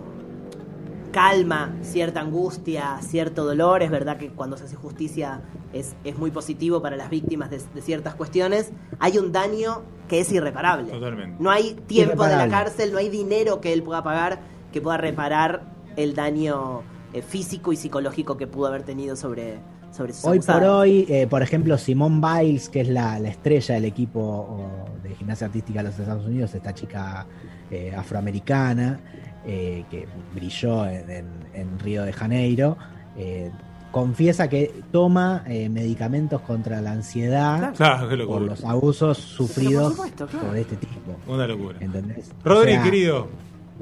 calma 1.11 1.73
cierta 1.81 2.21
angustia, 2.21 2.97
cierto 3.01 3.43
dolor, 3.43 3.81
es 3.81 3.89
verdad 3.89 4.17
que 4.17 4.29
cuando 4.29 4.57
se 4.57 4.65
hace 4.65 4.75
justicia 4.75 5.41
es, 5.73 5.95
es 6.03 6.17
muy 6.17 6.29
positivo 6.31 6.81
para 6.81 6.95
las 6.97 7.09
víctimas 7.09 7.49
de, 7.49 7.59
de 7.73 7.81
ciertas 7.81 8.13
cuestiones, 8.15 8.71
hay 8.99 9.17
un 9.17 9.31
daño 9.31 9.81
que 10.07 10.19
es 10.19 10.31
irreparable. 10.31 10.91
Totalmente. 10.91 11.35
No 11.41 11.49
hay 11.49 11.73
tiempo 11.87 12.23
de 12.25 12.35
la 12.35 12.47
cárcel, 12.47 12.91
no 12.91 12.99
hay 12.99 13.09
dinero 13.09 13.59
que 13.59 13.73
él 13.73 13.81
pueda 13.83 14.03
pagar 14.03 14.39
que 14.71 14.81
pueda 14.81 14.97
reparar 14.97 15.63
el 16.03 16.15
daño 16.15 16.81
eh, 17.13 17.21
físico 17.21 17.71
y 17.73 17.75
psicológico 17.75 18.37
que 18.37 18.47
pudo 18.47 18.67
haber 18.67 18.83
tenido 18.83 19.15
sobre, 19.15 19.59
sobre 19.91 20.13
sus 20.13 20.25
Hoy 20.25 20.39
por 20.39 20.63
hoy, 20.63 21.05
eh, 21.09 21.27
por 21.27 21.41
ejemplo, 21.41 21.77
Simone 21.77 22.21
Biles, 22.21 22.69
que 22.69 22.81
es 22.81 22.87
la, 22.89 23.19
la 23.19 23.29
estrella 23.29 23.75
del 23.75 23.85
equipo 23.85 24.19
o, 24.21 24.85
de 25.03 25.15
gimnasia 25.15 25.47
artística 25.47 25.83
de 25.83 25.89
los 25.89 25.99
Estados 25.99 26.25
Unidos, 26.25 26.53
esta 26.55 26.73
chica 26.73 27.25
eh, 27.71 27.93
afroamericana 27.95 28.99
eh, 29.45 29.85
que 29.89 30.07
brilló 30.35 30.85
en, 30.85 31.09
en- 31.09 31.39
en 31.53 31.79
Río 31.79 32.03
de 32.03 32.13
Janeiro, 32.13 32.77
eh, 33.17 33.51
confiesa 33.91 34.47
que 34.47 34.71
toma 34.91 35.43
eh, 35.47 35.67
medicamentos 35.67 36.41
contra 36.41 36.79
la 36.79 36.91
ansiedad 36.91 37.73
Claro, 37.75 38.07
por 38.07 38.17
locura. 38.17 38.39
los 38.45 38.63
abusos 38.63 39.17
sufridos 39.17 39.93
supuesto, 39.93 40.27
claro. 40.27 40.47
por 40.47 40.57
este 40.57 40.75
tipo. 40.75 41.15
Una 41.27 41.47
locura. 41.47 41.77
¿Entendés? 41.81 42.31
Rodri, 42.43 42.71
O 42.71 42.73
sea, 42.75 42.83
querido, 42.83 43.27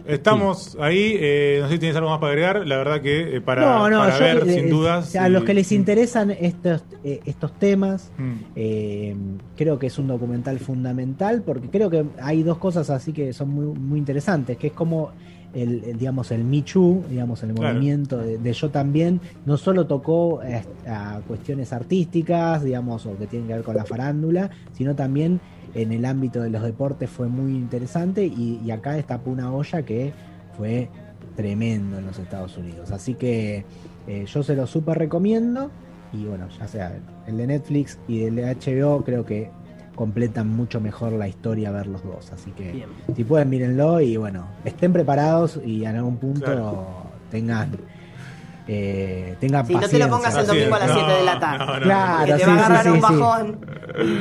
estamos 0.05 0.77
ahí. 0.79 1.15
eh, 1.19 1.59
no 1.61 1.67
sé 1.67 1.73
si 1.75 1.79
tienes 1.79 1.95
algo 1.97 2.09
más 2.09 2.19
para 2.19 2.31
agregar. 2.31 2.67
La 2.67 2.77
verdad 2.77 3.01
que 3.01 3.37
eh, 3.37 3.41
para, 3.41 3.61
no, 3.61 3.89
no, 3.89 3.99
para 3.99 4.17
yo, 4.17 4.23
ver, 4.45 4.53
sin 4.53 4.69
dudas. 4.69 5.15
a 5.15 5.29
los 5.29 5.43
que 5.43 5.53
les 5.53 5.71
interesan 5.71 6.31
estos, 6.31 6.83
eh, 7.03 7.21
estos 7.25 7.57
temas, 7.57 8.11
Mm. 8.17 8.33
Eh, 8.55 9.15
creo 9.55 9.77
que 9.79 9.87
es 9.87 9.97
un 9.99 10.07
documental 10.07 10.59
fundamental 10.59 11.43
porque 11.43 11.69
creo 11.69 11.89
que 11.89 12.05
hay 12.21 12.43
dos 12.43 12.57
cosas 12.57 12.89
así 12.89 13.13
que 13.13 13.33
son 13.33 13.49
muy, 13.49 13.65
muy 13.77 13.99
interesantes, 13.99 14.57
que 14.57 14.67
es 14.67 14.73
como 14.73 15.11
el, 15.53 15.97
digamos 15.97 16.31
el 16.31 16.43
Me 16.43 16.61
Too, 16.61 17.03
digamos 17.09 17.41
el 17.43 17.53
Claro. 17.53 17.73
movimiento 17.73 18.17
de, 18.17 18.37
de 18.37 18.53
yo 18.53 18.69
también 18.69 19.19
no 19.45 19.57
solo 19.57 19.85
tocó 19.87 20.41
a 20.87 21.21
cuestiones 21.27 21.71
artísticas, 21.73 22.63
digamos, 22.63 23.05
o 23.05 23.17
que 23.17 23.27
tienen 23.27 23.47
que 23.47 23.53
ver 23.55 23.63
con 23.63 23.75
la 23.75 23.85
farándula, 23.85 24.49
sino 24.73 24.95
también 24.95 25.39
en 25.73 25.91
el 25.91 26.05
ámbito 26.05 26.41
de 26.41 26.49
los 26.49 26.63
deportes 26.63 27.09
fue 27.09 27.27
muy 27.27 27.51
interesante 27.53 28.25
y, 28.25 28.59
y 28.63 28.71
acá 28.71 28.93
destapó 28.93 29.29
una 29.31 29.51
olla 29.53 29.81
que 29.83 30.13
fue 30.57 30.89
tremendo 31.35 31.99
en 31.99 32.05
los 32.07 32.17
Estados 32.19 32.57
Unidos. 32.57 32.91
Así 32.91 33.13
que 33.13 33.63
eh, 34.07 34.25
yo 34.25 34.43
se 34.43 34.55
lo 34.55 34.65
súper 34.67 34.97
recomiendo. 34.97 35.69
Y 36.13 36.23
bueno, 36.25 36.47
ya 36.57 36.67
sea 36.67 36.97
el 37.27 37.37
de 37.37 37.47
Netflix 37.47 37.99
y 38.07 38.23
el 38.23 38.35
de 38.37 38.55
HBO, 38.55 39.03
creo 39.03 39.25
que 39.25 39.49
completan 39.95 40.47
mucho 40.47 40.79
mejor 40.79 41.11
la 41.13 41.27
historia 41.27 41.71
ver 41.71 41.87
los 41.87 42.03
dos. 42.03 42.31
Así 42.31 42.51
que 42.51 42.71
Bien. 42.71 42.89
si 43.15 43.23
pueden, 43.23 43.49
mírenlo 43.49 43.99
y 43.99 44.15
bueno, 44.15 44.45
estén 44.63 44.93
preparados 44.93 45.59
y 45.65 45.83
en 45.85 45.95
algún 45.97 46.17
punto 46.17 46.45
Claro. 46.45 46.87
tengan, 47.29 47.71
eh, 48.67 49.35
tengan 49.39 49.65
Sí, 49.65 49.73
no 49.73 49.87
te 49.87 49.97
lo 49.99 50.09
pongas 50.09 50.35
el 50.35 50.45
domingo 50.47 50.75
a 50.75 50.79
es. 50.79 50.85
las 50.87 50.97
7 50.97 51.11
de 51.13 51.23
la 51.25 51.33
No, 51.35 51.39
tarde. 51.39 51.65
no, 51.65 51.73
no. 51.75 51.81
Claro, 51.81 52.25
que 52.25 52.31
te 52.33 52.39
sí, 52.39 52.45
va 52.45 52.51
a 52.51 52.55
agarrar 52.57 52.83
sí, 52.83 52.89
un 52.89 52.95
sí. 52.95 53.01
bajón 53.01 53.59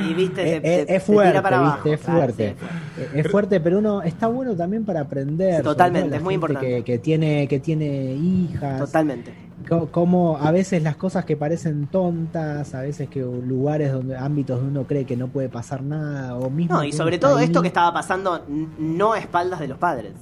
y, 0.09 0.15
viste, 0.15 0.35
te, 0.43 0.57
Es, 0.57 0.63
te- 0.63 0.81
es 0.81 0.87
te 0.87 1.01
fuerte, 1.01 1.31
tira 1.33 1.43
para 1.43 1.59
abajo. 1.59 1.75
¿viste? 1.77 1.93
Es 1.95 2.01
fuerte. 2.01 2.49
sí, 2.49 2.55
es 2.55 2.59
fuerte. 2.59 2.77
Eh, 3.17 3.21
Es 3.21 3.31
fuerte, 3.31 3.61
pero 3.61 3.79
uno 3.79 4.03
está 4.03 4.27
bueno 4.29 4.55
también 4.55 4.85
para 4.85 5.01
aprender. 5.01 5.63
Totalmente, 5.63 6.17
es 6.17 6.23
muy 6.23 6.35
importante. 6.35 6.67
Que, 6.77 6.85
que 6.85 6.99
tiene, 6.99 7.47
que 7.49 7.59
tiene 7.61 8.13
hijas. 8.15 8.79
Totalmente. 8.81 9.35
Co- 9.69 9.89
como 9.91 10.37
a 10.39 10.53
veces 10.53 10.83
las 10.83 10.95
cosas 10.97 11.25
que 11.25 11.37
parecen 11.37 11.89
tontas, 11.89 12.73
a 12.75 12.83
veces 12.83 13.09
que 13.09 13.21
lugares 13.21 13.91
donde 13.93 14.17
ámbitos 14.17 14.61
donde 14.61 14.79
uno 14.79 14.87
cree 14.87 15.05
que 15.07 15.17
no 15.17 15.27
puede 15.29 15.49
pasar 15.49 15.83
nada 15.83 16.37
o 16.37 16.49
mismo 16.51 16.77
No, 16.77 16.85
y 16.85 16.93
sobre 16.93 17.19
todo 17.19 17.39
ahí, 17.39 17.47
esto 17.47 17.63
que 17.63 17.69
estaba 17.69 17.93
pasando 17.93 18.45
no 18.79 19.13
a 19.15 19.19
espaldas 19.19 19.59
de 19.59 19.67
los 19.69 19.79
padres. 19.79 20.13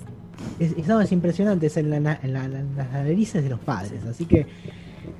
Es, 0.58 0.72
es- 0.76 0.86
no, 0.86 1.00
es 1.00 1.12
impresionante, 1.12 1.66
es 1.66 1.76
en, 1.76 1.90
la 1.90 1.96
en 1.96 2.04
la- 2.04 2.12
la- 2.22 2.60
en 2.60 2.76
las 2.76 2.92
narices 2.92 3.42
de 3.42 3.50
los 3.50 3.60
padres, 3.60 4.04
así 4.08 4.24
que 4.26 4.46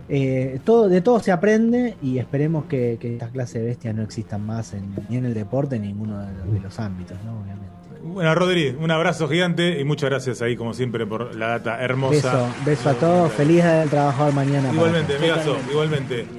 eh, 0.09 0.61
todo 0.64 0.88
de 0.88 1.00
todo 1.00 1.20
se 1.20 1.33
aprende 1.33 1.96
y 2.03 2.18
esperemos 2.18 2.64
que, 2.66 2.98
que 3.00 3.14
esta 3.14 3.29
clase 3.29 3.59
de 3.61 3.66
bestias 3.66 3.94
no 3.94 4.03
existan 4.03 4.44
más 4.44 4.74
en- 4.74 4.94
ni 5.09 5.16
en 5.16 5.24
el 5.27 5.35
deporte 5.35 5.79
ni 5.79 5.88
en 5.88 5.92
ninguno 5.96 6.20
de 6.20 6.33
los, 6.33 6.53
de 6.53 6.61
los 6.61 6.79
ámbitos, 6.81 7.16
¿no? 7.24 7.33
Obviamente. 7.40 7.64
Bueno, 8.07 8.35
Rodri, 8.35 8.68
un 8.79 8.90
abrazo 8.90 9.27
gigante 9.29 9.81
y 9.81 9.85
muchas 9.85 10.11
gracias 10.11 10.42
ahí, 10.42 10.57
como 10.57 10.74
siempre, 10.74 11.07
por 11.07 11.35
la 11.37 11.48
data 11.48 11.81
hermosa. 11.83 12.33
Beso, 12.35 12.48
beso 12.66 12.88
a 12.90 12.94
todos, 12.94 13.33
feliz 13.33 13.64
del 13.64 13.88
trabajador 13.88 14.35
mañana. 14.35 14.70
Igualmente, 14.70 15.16
amigazo, 15.16 15.57
igualmente. 15.70 16.27